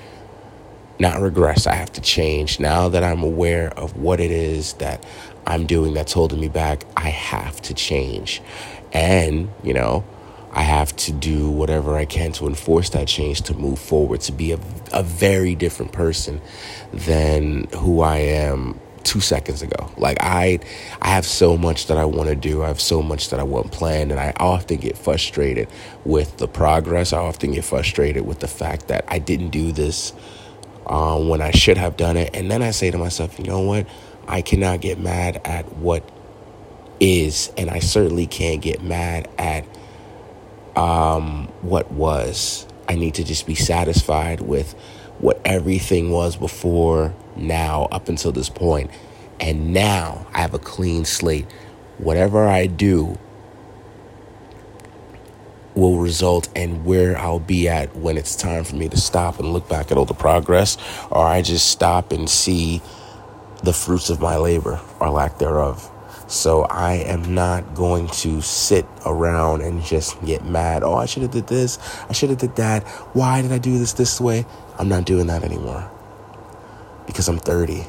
not 1.00 1.20
regress. 1.20 1.68
I 1.68 1.76
have 1.76 1.92
to 1.94 2.02
change 2.02 2.62
now 2.62 2.88
that 2.88 3.04
I'm 3.04 3.24
aware 3.24 3.78
of 3.78 3.98
what 3.98 4.22
it 4.22 4.32
is 4.32 4.72
that 4.74 5.06
I'm 5.46 5.66
doing 5.66 5.94
that's 5.94 6.14
holding 6.14 6.40
me 6.40 6.48
back. 6.48 6.86
I 6.96 7.10
have 7.10 7.62
to 7.64 7.74
change. 7.74 8.42
And, 8.94 9.50
you 9.64 9.74
know, 9.74 10.06
I 10.58 10.62
have 10.62 10.96
to 10.96 11.12
do 11.12 11.52
whatever 11.52 11.96
I 11.96 12.06
can 12.06 12.32
to 12.34 12.48
enforce 12.48 12.90
that 12.90 13.08
change 13.08 13.42
to 13.44 13.54
move 13.54 13.78
forward, 13.78 14.22
to 14.22 14.32
be 14.32 14.54
a, 14.54 14.60
a 14.92 15.04
very 15.04 15.54
different 15.54 15.92
person 15.92 16.42
than 16.92 17.68
who 17.76 18.02
I 18.02 18.18
am 18.18 18.80
two 19.04 19.20
seconds 19.20 19.62
ago. 19.62 19.92
Like 19.98 20.18
I, 20.20 20.60
I 21.00 21.10
have 21.10 21.28
so 21.28 21.58
much 21.58 21.86
that 21.88 21.98
I 21.98 22.06
want 22.06 22.30
to 22.30 22.36
do. 22.36 22.64
I 22.64 22.70
have 22.70 22.82
so 22.82 23.04
much 23.04 23.30
that 23.30 23.40
I 23.40 23.44
want 23.44 23.72
planned, 23.72 24.10
and 24.10 24.20
I 24.20 24.34
often 24.40 24.78
get 24.78 24.98
frustrated 24.98 25.68
with 26.06 26.38
the 26.38 26.48
progress. 26.48 27.14
I 27.14 27.20
often 27.20 27.52
get 27.52 27.64
frustrated 27.64 28.26
with 28.26 28.40
the 28.40 28.48
fact 28.48 28.88
that 28.88 29.06
I 29.08 29.20
didn't 29.20 29.50
do 29.50 29.72
this 29.72 30.12
um, 30.88 31.30
when 31.30 31.40
I 31.40 31.52
should 31.52 31.78
have 31.78 31.98
done 31.98 32.18
it. 32.18 32.36
And 32.36 32.50
then 32.50 32.64
I 32.64 32.72
say 32.72 32.90
to 32.90 32.98
myself, 32.98 33.38
you 33.38 33.46
know 33.46 33.62
what? 33.62 33.88
I 34.28 34.42
cannot 34.42 34.82
get 34.82 35.00
mad 35.00 35.40
at 35.46 35.72
what 35.74 36.04
is, 37.00 37.52
and 37.58 37.70
I 37.70 37.78
certainly 37.78 38.26
can't 38.26 38.60
get 38.60 38.82
mad 38.82 39.30
at 39.38 39.64
um, 40.78 41.48
what 41.62 41.92
was. 41.92 42.68
I 42.88 42.96
need 42.96 43.16
to 43.16 43.24
just 43.24 43.46
be 43.46 43.56
satisfied 43.56 44.42
with 44.42 44.74
what 45.20 45.42
everything 45.44 46.12
was 46.12 46.38
before 46.38 47.14
now 47.36 47.88
up 47.92 48.08
until 48.08 48.32
this 48.32 48.50
point. 48.50 48.92
And 49.40 49.74
now 49.74 50.28
I 50.34 50.42
have 50.42 50.54
a 50.54 50.60
clean 50.60 51.04
slate. 51.04 51.52
Whatever 51.98 52.48
I 52.48 52.68
do 52.68 53.18
will 55.76 56.00
result 56.00 56.50
in 56.56 56.84
where 56.86 57.18
I'll 57.18 57.40
be 57.40 57.68
at 57.68 57.96
when 57.96 58.18
it's 58.18 58.36
time 58.36 58.64
for 58.64 58.76
me 58.76 58.88
to 58.90 58.98
stop 58.98 59.40
and 59.40 59.54
look 59.54 59.68
back 59.68 59.92
at 59.92 59.98
all 59.98 60.06
the 60.06 60.14
progress, 60.14 60.78
or 61.12 61.26
I 61.26 61.42
just 61.42 61.70
stop 61.70 62.12
and 62.12 62.30
see 62.30 62.82
the 63.64 63.74
fruits 63.74 64.10
of 64.10 64.22
my 64.22 64.38
labor 64.38 64.80
or 65.00 65.10
lack 65.10 65.40
thereof. 65.40 65.92
So 66.28 66.64
I 66.64 66.96
am 66.96 67.34
not 67.34 67.74
going 67.74 68.08
to 68.08 68.42
sit 68.42 68.86
around 69.06 69.62
and 69.62 69.82
just 69.82 70.22
get 70.26 70.44
mad. 70.44 70.84
Oh, 70.84 70.96
I 70.96 71.06
should 71.06 71.22
have 71.22 71.32
did 71.32 71.48
this. 71.48 71.80
I 72.10 72.14
should 72.14 72.30
have 72.30 72.40
did 72.40 72.58
that. 72.58 72.84
Why 73.14 73.42
did 73.42 73.52
I 73.54 73.58
do 73.58 73.78
this 73.78 73.94
this 73.94 74.20
way? 74.20 74.46
I'm 74.78 74.90
not 74.90 75.06
doing 75.06 75.28
that 75.28 75.44
anymore. 75.44 75.90
Because 77.06 77.30
I'm 77.30 77.40
30 77.40 77.86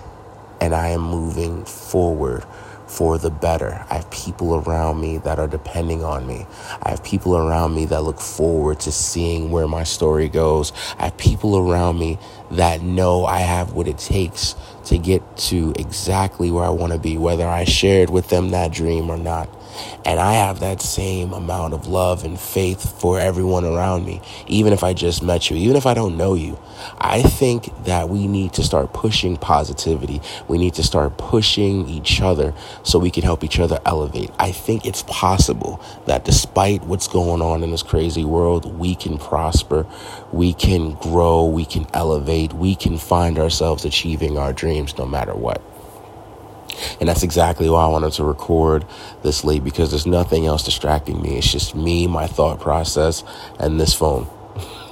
and 0.61 0.75
I 0.75 0.89
am 0.89 1.01
moving 1.01 1.65
forward 1.65 2.45
for 2.87 3.19
the 3.19 3.31
better. 3.31 3.85
I 3.91 3.97
have 3.97 4.11
people 4.11 4.55
around 4.57 5.01
me 5.01 5.19
that 5.19 5.39
are 5.39 5.47
depending 5.47 6.03
on 6.03 6.27
me. 6.27 6.47
I 6.83 6.91
have 6.91 7.05
people 7.05 7.37
around 7.37 7.75
me 7.75 7.85
that 7.87 8.03
look 8.03 8.21
forward 8.21 8.81
to 8.81 8.93
seeing 8.93 9.51
where 9.51 9.69
my 9.69 9.85
story 9.85 10.29
goes. 10.29 10.73
I 10.99 11.05
have 11.05 11.19
people 11.19 11.59
around 11.59 11.99
me 11.99 12.19
that 12.53 12.83
know 12.83 13.27
I 13.27 13.41
have 13.41 13.73
what 13.73 13.89
it 13.89 13.99
takes 13.99 14.55
to 14.89 14.99
get 14.99 15.37
to 15.37 15.75
exactly 15.79 16.51
where 16.51 16.65
I 16.65 16.71
want 16.71 16.95
to 16.95 16.99
be, 16.99 17.19
whether 17.19 17.47
I 17.47 17.65
shared 17.65 18.11
with 18.11 18.29
them 18.29 18.51
that 18.51 18.73
dream 18.73 19.11
or 19.11 19.19
not. 19.19 19.49
And 20.05 20.19
I 20.19 20.35
have 20.35 20.61
that 20.61 20.81
same 20.81 21.33
amount 21.33 21.75
of 21.75 21.87
love 21.87 22.25
and 22.25 22.39
faith 22.39 23.01
for 23.01 23.19
everyone 23.21 23.65
around 23.65 24.07
me, 24.07 24.21
even 24.47 24.73
if 24.73 24.83
I 24.83 24.95
just 24.95 25.23
met 25.23 25.51
you, 25.51 25.57
even 25.57 25.77
if 25.77 25.87
I 25.87 25.95
don't 25.95 26.17
know 26.17 26.35
you. 26.35 26.59
I 26.99 27.23
think 27.23 27.85
that 27.85 28.09
we 28.09 28.27
need 28.27 28.53
to 28.55 28.63
start 28.63 28.93
pushing 28.93 29.37
positivity. 29.37 30.21
We 30.47 30.59
need 30.59 30.75
to 30.75 30.83
start 30.83 31.19
pushing 31.19 31.89
each 31.89 32.21
other 32.21 32.55
so 32.83 32.99
we 32.99 33.11
can 33.11 33.23
help 33.23 33.45
each 33.45 33.59
other 33.59 33.79
elevate. 33.85 34.31
I 34.39 34.53
think 34.53 34.87
it's 34.87 35.03
possible 35.07 35.81
that 36.07 36.25
despite 36.25 36.85
what's 36.85 37.09
going 37.09 37.43
on 37.43 37.63
in 37.63 37.71
this 37.71 37.83
crazy 37.83 38.25
world, 38.25 38.79
we 38.79 38.95
can 38.95 39.19
prosper, 39.19 39.87
we 40.33 40.53
can 40.55 40.95
grow, 40.95 41.45
we 41.45 41.65
can 41.65 41.87
elevate, 41.93 42.53
we 42.53 42.75
can 42.75 42.99
find 42.99 43.39
ourselves 43.39 43.85
achieving 43.85 44.39
our 44.39 44.53
dreams 44.53 44.97
no 44.97 45.07
matter 45.07 45.35
what. 45.35 45.61
And 47.01 47.09
that's 47.09 47.23
exactly 47.23 47.69
why 47.69 47.85
I 47.85 47.89
wanted 47.89 48.13
to 48.15 48.25
record 48.25 48.85
this 49.23 49.45
late 49.45 49.65
because 49.65 49.91
there's 49.91 50.07
nothing 50.07 50.47
else 50.47 50.65
distracting 50.65 51.21
me. 51.21 51.39
It's 51.39 51.51
just 51.51 51.75
me, 51.75 52.07
my 52.07 52.27
thought 52.27 52.61
process, 52.61 53.25
and 53.59 53.81
this 53.81 53.95
phone. 53.95 54.29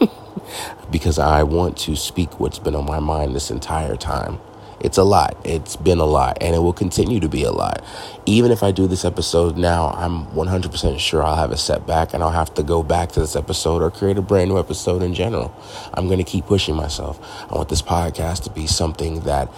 because 0.91 1.19
I 1.19 1.43
want 1.43 1.77
to 1.79 1.97
speak 1.97 2.39
what's 2.41 2.59
been 2.59 2.75
on 2.75 2.87
my 2.87 3.01
mind 3.01 3.35
this 3.35 3.51
entire 3.51 3.97
time. 3.97 4.39
It's 4.79 4.99
a 4.99 5.05
lot. 5.05 5.37
It's 5.43 5.75
been 5.75 5.99
a 5.99 6.05
lot, 6.05 6.39
and 6.41 6.55
it 6.55 6.59
will 6.59 6.75
continue 6.75 7.19
to 7.21 7.29
be 7.29 7.45
a 7.45 7.51
lot. 7.51 7.83
Even 8.27 8.51
if 8.51 8.63
I 8.63 8.73
do 8.73 8.87
this 8.87 9.05
episode 9.05 9.57
now, 9.57 9.89
I'm 9.89 10.27
100% 10.27 10.99
sure 10.99 11.25
I'll 11.25 11.37
have 11.37 11.51
a 11.51 11.57
setback 11.57 12.13
and 12.13 12.23
I'll 12.23 12.31
have 12.31 12.53
to 12.55 12.63
go 12.63 12.83
back 12.83 13.11
to 13.13 13.21
this 13.21 13.37
episode 13.37 13.83
or 13.83 13.91
create 13.91 14.19
a 14.19 14.23
brand 14.23 14.51
new 14.51 14.59
episode 14.59 15.03
in 15.03 15.15
general. 15.15 15.55
I'm 15.95 16.07
going 16.07 16.19
to 16.19 16.25
keep 16.25 16.47
pushing 16.47 16.77
myself. 16.77 17.19
I 17.51 17.55
want 17.55 17.69
this 17.69 17.83
podcast 17.83 18.43
to 18.45 18.51
be 18.51 18.67
something 18.67 19.21
that 19.21 19.51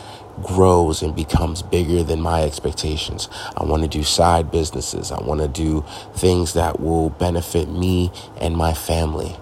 grows 0.42 1.03
and 1.03 1.14
becomes 1.14 1.62
bigger 1.62 2.03
than 2.03 2.20
my 2.20 2.42
expectations. 2.42 3.29
I 3.57 3.64
want 3.64 3.83
to 3.83 3.88
do 3.88 4.03
side 4.03 4.51
businesses. 4.51 5.12
I 5.12 5.22
want 5.22 5.40
to 5.40 5.48
do 5.48 5.85
things 6.14 6.55
that 6.55 6.81
will 6.81 7.11
benefit 7.11 7.68
me 7.68 8.12
and 8.40 8.57
my 8.57 8.74
family. 8.74 9.37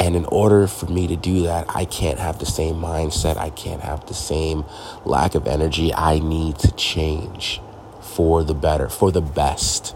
And 0.00 0.16
in 0.16 0.24
order 0.26 0.66
for 0.66 0.86
me 0.86 1.06
to 1.06 1.16
do 1.16 1.42
that, 1.44 1.66
I 1.68 1.84
can't 1.84 2.18
have 2.18 2.38
the 2.38 2.46
same 2.46 2.76
mindset. 2.76 3.36
I 3.36 3.50
can't 3.50 3.82
have 3.82 4.06
the 4.06 4.14
same 4.14 4.64
lack 5.04 5.34
of 5.34 5.46
energy. 5.46 5.94
I 5.94 6.18
need 6.18 6.58
to 6.58 6.72
change 6.72 7.60
for 8.00 8.42
the 8.42 8.54
better, 8.54 8.88
for 8.88 9.12
the 9.12 9.20
best. 9.20 9.94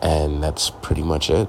And 0.00 0.42
that's 0.42 0.70
pretty 0.70 1.02
much 1.02 1.28
it 1.28 1.48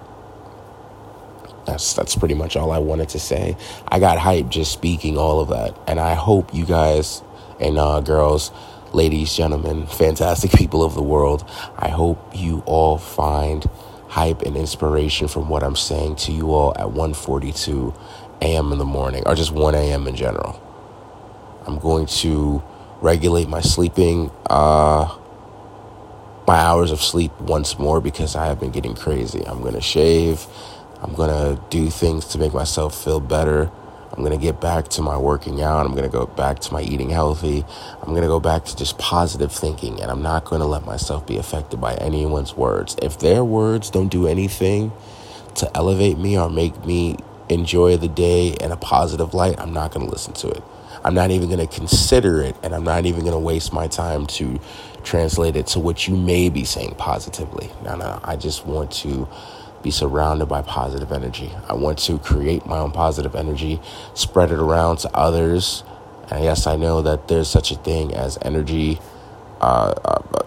that's 1.65 1.93
that's 1.93 2.15
pretty 2.15 2.34
much 2.36 2.56
all 2.56 2.71
I 2.71 2.80
wanted 2.80 3.10
to 3.10 3.19
say. 3.19 3.58
I 3.88 3.99
got 3.99 4.17
hyped 4.17 4.49
just 4.49 4.71
speaking 4.71 5.17
all 5.17 5.39
of 5.39 5.49
that, 5.49 5.78
and 5.88 5.99
I 5.99 6.13
hope 6.15 6.54
you 6.54 6.65
guys 6.65 7.21
and 7.60 7.78
uh, 7.78 8.02
girls, 8.02 8.52
ladies, 8.93 9.34
gentlemen, 9.34 9.88
fantastic 9.88 10.52
people 10.58 10.84
of 10.84 10.95
the 10.95 11.04
world. 11.04 11.49
I 11.78 11.89
hope 11.89 12.19
you 12.34 12.63
all 12.65 12.97
find 12.97 13.65
hype 14.10 14.41
and 14.43 14.56
inspiration 14.56 15.28
from 15.28 15.49
what 15.49 15.63
I'm 15.63 15.76
saying 15.76 16.17
to 16.17 16.32
you 16.32 16.52
all 16.52 16.73
at 16.78 16.88
1:42 16.88 17.95
a.m. 18.41 18.71
in 18.71 18.78
the 18.78 18.86
morning, 18.86 19.23
or 19.26 19.36
just 19.36 19.52
1 19.52 19.76
a.m. 19.76 20.08
in 20.08 20.15
general. 20.15 20.60
I'm 21.65 21.80
going 21.80 22.08
to 22.08 22.62
regulate 23.02 23.47
my 23.47 23.62
sleeping. 23.62 24.32
Uh, 24.49 25.17
my 26.45 26.56
hours 26.56 26.91
of 26.91 27.02
sleep 27.02 27.32
once 27.39 27.80
more 27.80 28.02
because 28.02 28.36
I 28.36 28.47
have 28.47 28.60
been 28.60 28.71
getting 28.71 28.95
crazy. 28.95 29.45
I'm 29.47 29.62
going 29.62 29.76
to 29.76 29.82
shave. 29.82 30.45
I'm 31.04 31.13
going 31.13 31.30
to 31.30 31.62
do 31.70 31.89
things 31.89 32.26
to 32.28 32.38
make 32.38 32.54
myself 32.54 33.04
feel 33.04 33.20
better. 33.20 33.70
I'm 34.12 34.24
going 34.24 34.32
to 34.32 34.42
get 34.42 34.62
back 34.62 34.88
to 34.89 35.02
my 35.02 35.18
working 35.18 35.62
out. 35.62 35.86
I'm 35.86 35.92
going 35.92 36.04
to 36.04 36.10
go 36.10 36.28
back 36.28 36.60
to 36.60 36.74
my 36.74 36.82
eating 36.82 37.10
healthy. 37.10 37.66
I'm 38.02 38.10
going 38.10 38.22
to 38.22 38.28
go 38.28 38.39
back 38.39 38.63
to 38.66 38.76
just 38.76 38.98
positive 38.98 39.52
thinking. 39.52 40.00
And 40.02 40.10
I'm 40.10 40.22
not 40.22 40.46
going 40.46 40.62
to 40.62 40.68
let 40.68 40.86
myself 40.86 41.28
be 41.28 41.38
affected 41.38 41.82
by 41.82 41.96
anyone's 41.96 42.56
words. 42.56 42.96
If 43.02 43.20
their 43.20 43.44
words 43.44 43.89
don't 43.89 44.10
do 44.10 44.28
anything 44.28 44.94
to 45.56 45.70
elevate 45.76 46.18
me 46.18 46.38
or 46.38 46.50
make 46.50 46.86
me 46.86 47.18
enjoy 47.50 47.98
the 47.98 48.08
day 48.08 48.56
in 48.62 48.72
a 48.72 48.78
positive 48.78 49.34
light, 49.34 49.60
I'm 49.60 49.74
not 49.74 49.92
going 49.92 50.06
to 50.06 50.12
listen 50.12 50.34
to 50.36 50.50
it. 50.50 50.63
I'm 51.04 51.16
not 51.16 51.32
even 51.32 51.50
going 51.50 51.68
to 51.68 51.76
consider 51.76 52.42
it. 52.42 52.56
And 52.63 52.74
I'm 52.74 52.84
not 52.84 53.06
even 53.06 53.22
going 53.22 53.34
to 53.34 53.39
waste 53.39 53.74
my 53.74 53.88
time 53.88 54.26
to 54.28 54.60
translate 55.04 55.56
it 55.56 55.68
to 55.68 55.80
what 55.80 56.08
you 56.08 56.16
may 56.16 56.50
be 56.50 56.63
saying 56.63 56.96
positively. 56.96 57.70
No, 57.84 57.96
no, 57.96 58.22
I 58.24 58.38
just 58.38 58.66
want 58.66 58.92
to 58.92 59.28
be 59.84 59.91
surrounded 59.91 60.48
by 60.48 60.62
positive 60.62 61.12
energy. 61.12 61.52
I 61.69 61.74
want 61.74 62.00
to 62.00 62.17
create 62.19 62.65
my 62.65 62.80
own 62.80 62.91
positive 62.91 63.36
energy, 63.36 63.82
spread 64.15 64.52
it 64.52 64.60
around 64.60 64.98
to 65.00 65.15
others. 65.15 65.84
And 66.32 66.43
yes, 66.43 66.65
I 66.67 66.78
know 66.78 67.02
that 67.04 67.28
there's 67.28 67.50
such 67.50 67.72
a 67.72 67.76
thing 67.76 68.13
as 68.13 68.38
energy. 68.41 69.00
Uh, 69.62 69.93
uh, 70.04 70.43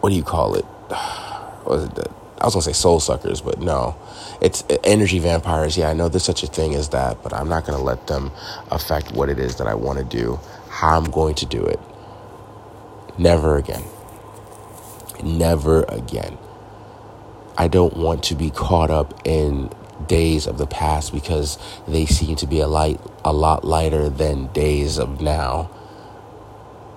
what 0.00 0.10
do 0.10 0.16
you 0.16 0.22
call 0.22 0.54
it? 0.54 0.64
Was 1.66 1.84
it? 1.84 2.08
I 2.40 2.44
was 2.46 2.54
gonna 2.54 2.62
say 2.62 2.72
soul 2.74 3.00
suckers, 3.00 3.40
but 3.40 3.58
no, 3.58 3.96
it's 4.42 4.64
energy 4.84 5.18
vampires. 5.18 5.78
Yeah, 5.78 5.88
I 5.88 5.94
know 5.94 6.10
there's 6.10 6.24
such 6.24 6.42
a 6.42 6.46
thing 6.46 6.74
as 6.74 6.90
that, 6.90 7.22
but 7.22 7.32
I'm 7.32 7.48
not 7.48 7.64
gonna 7.64 7.82
let 7.82 8.06
them 8.06 8.32
affect 8.70 9.12
what 9.12 9.30
it 9.30 9.38
is 9.38 9.56
that 9.56 9.66
I 9.66 9.74
want 9.74 9.98
to 9.98 10.04
do, 10.04 10.38
how 10.68 10.98
I'm 10.98 11.10
going 11.10 11.36
to 11.36 11.46
do 11.46 11.64
it. 11.64 11.80
Never 13.16 13.56
again. 13.56 13.84
Never 15.22 15.84
again. 15.84 16.36
I 17.56 17.68
don't 17.68 17.96
want 17.96 18.24
to 18.24 18.34
be 18.34 18.50
caught 18.50 18.90
up 18.90 19.26
in 19.26 19.70
days 20.06 20.46
of 20.46 20.58
the 20.58 20.66
past 20.66 21.12
because 21.12 21.58
they 21.86 22.06
seem 22.06 22.36
to 22.36 22.46
be 22.46 22.60
a 22.60 22.66
light 22.66 23.00
a 23.24 23.32
lot 23.32 23.64
lighter 23.64 24.08
than 24.08 24.48
days 24.48 24.98
of 24.98 25.20
now. 25.20 25.70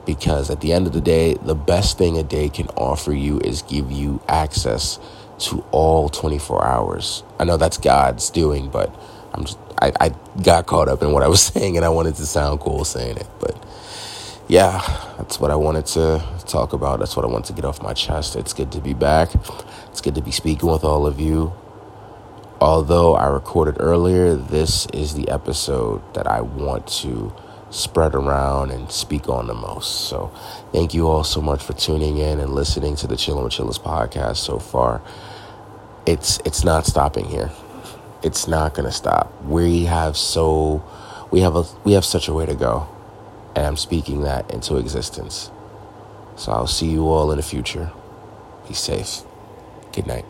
Because 0.05 0.49
at 0.49 0.61
the 0.61 0.71
end 0.71 0.87
of 0.87 0.93
the 0.93 1.01
day, 1.01 1.33
the 1.35 1.55
best 1.55 1.97
thing 1.97 2.17
a 2.17 2.23
day 2.23 2.49
can 2.49 2.67
offer 2.69 3.13
you 3.13 3.39
is 3.41 3.61
give 3.61 3.91
you 3.91 4.21
access 4.27 4.99
to 5.39 5.63
all 5.71 6.09
24 6.09 6.65
hours. 6.65 7.23
I 7.39 7.43
know 7.43 7.57
that's 7.57 7.77
God's 7.77 8.29
doing, 8.29 8.69
but 8.69 8.93
I'm 9.33 9.45
just 9.45 9.59
I, 9.79 9.91
I 9.99 10.09
got 10.41 10.65
caught 10.65 10.87
up 10.87 11.03
in 11.03 11.11
what 11.11 11.23
I 11.23 11.27
was 11.27 11.41
saying 11.53 11.75
and 11.77 11.85
I 11.85 11.89
wanted 11.89 12.15
to 12.15 12.25
sound 12.25 12.59
cool 12.61 12.85
saying 12.85 13.17
it. 13.17 13.27
But 13.39 13.55
yeah, 14.47 14.79
that's 15.17 15.39
what 15.39 15.51
I 15.51 15.55
wanted 15.55 15.85
to 15.87 16.23
talk 16.45 16.73
about. 16.73 16.99
That's 16.99 17.15
what 17.15 17.25
I 17.25 17.27
wanted 17.27 17.47
to 17.47 17.53
get 17.53 17.65
off 17.65 17.81
my 17.81 17.93
chest. 17.93 18.35
It's 18.35 18.53
good 18.53 18.71
to 18.71 18.81
be 18.81 18.93
back. 18.93 19.31
It's 19.89 20.01
good 20.01 20.15
to 20.15 20.21
be 20.21 20.31
speaking 20.31 20.69
with 20.69 20.83
all 20.83 21.05
of 21.05 21.19
you. 21.19 21.53
Although 22.61 23.15
I 23.15 23.27
recorded 23.27 23.77
earlier, 23.79 24.35
this 24.35 24.87
is 24.93 25.13
the 25.15 25.29
episode 25.29 26.01
that 26.15 26.27
I 26.27 26.41
want 26.41 26.87
to 27.03 27.33
spread 27.69 28.15
around 28.15 28.71
and 28.71 28.89
speak 28.89 29.27
on 29.29 29.47
the 29.47 29.53
most. 29.53 30.07
So, 30.07 30.31
thank 30.71 30.93
you 30.93 31.07
all 31.07 31.23
so 31.25 31.41
much 31.41 31.61
for 31.61 31.73
tuning 31.73 32.17
in 32.17 32.39
and 32.39 32.53
listening 32.55 32.95
to 32.97 33.07
the 33.07 33.15
Chillin' 33.15 33.43
with 33.43 33.53
Chillest 33.53 33.83
podcast 33.83 34.37
so 34.37 34.59
far. 34.59 35.01
It's 36.05 36.39
it's 36.45 36.63
not 36.63 36.85
stopping 36.85 37.25
here. 37.25 37.51
It's 38.23 38.47
not 38.47 38.73
going 38.73 38.85
to 38.87 38.91
stop. 38.93 39.31
We 39.43 39.85
have 39.85 40.17
so 40.17 40.83
we 41.31 41.41
have 41.41 41.55
a 41.55 41.65
we 41.83 41.91
have 41.93 42.05
such 42.05 42.27
a 42.27 42.33
way 42.33 42.45
to 42.45 42.55
go. 42.55 42.87
And 43.57 43.65
I'm 43.65 43.75
speaking 43.75 44.21
that 44.21 44.51
into 44.51 44.77
existence. 44.77 45.49
So 46.35 46.51
I'll 46.51 46.67
see 46.67 46.91
you 46.91 47.07
all 47.07 47.31
in 47.31 47.37
the 47.37 47.43
future. 47.43 47.91
Be 48.67 48.75
safe. 48.75 49.23
Good 49.93 50.05
night. 50.05 50.25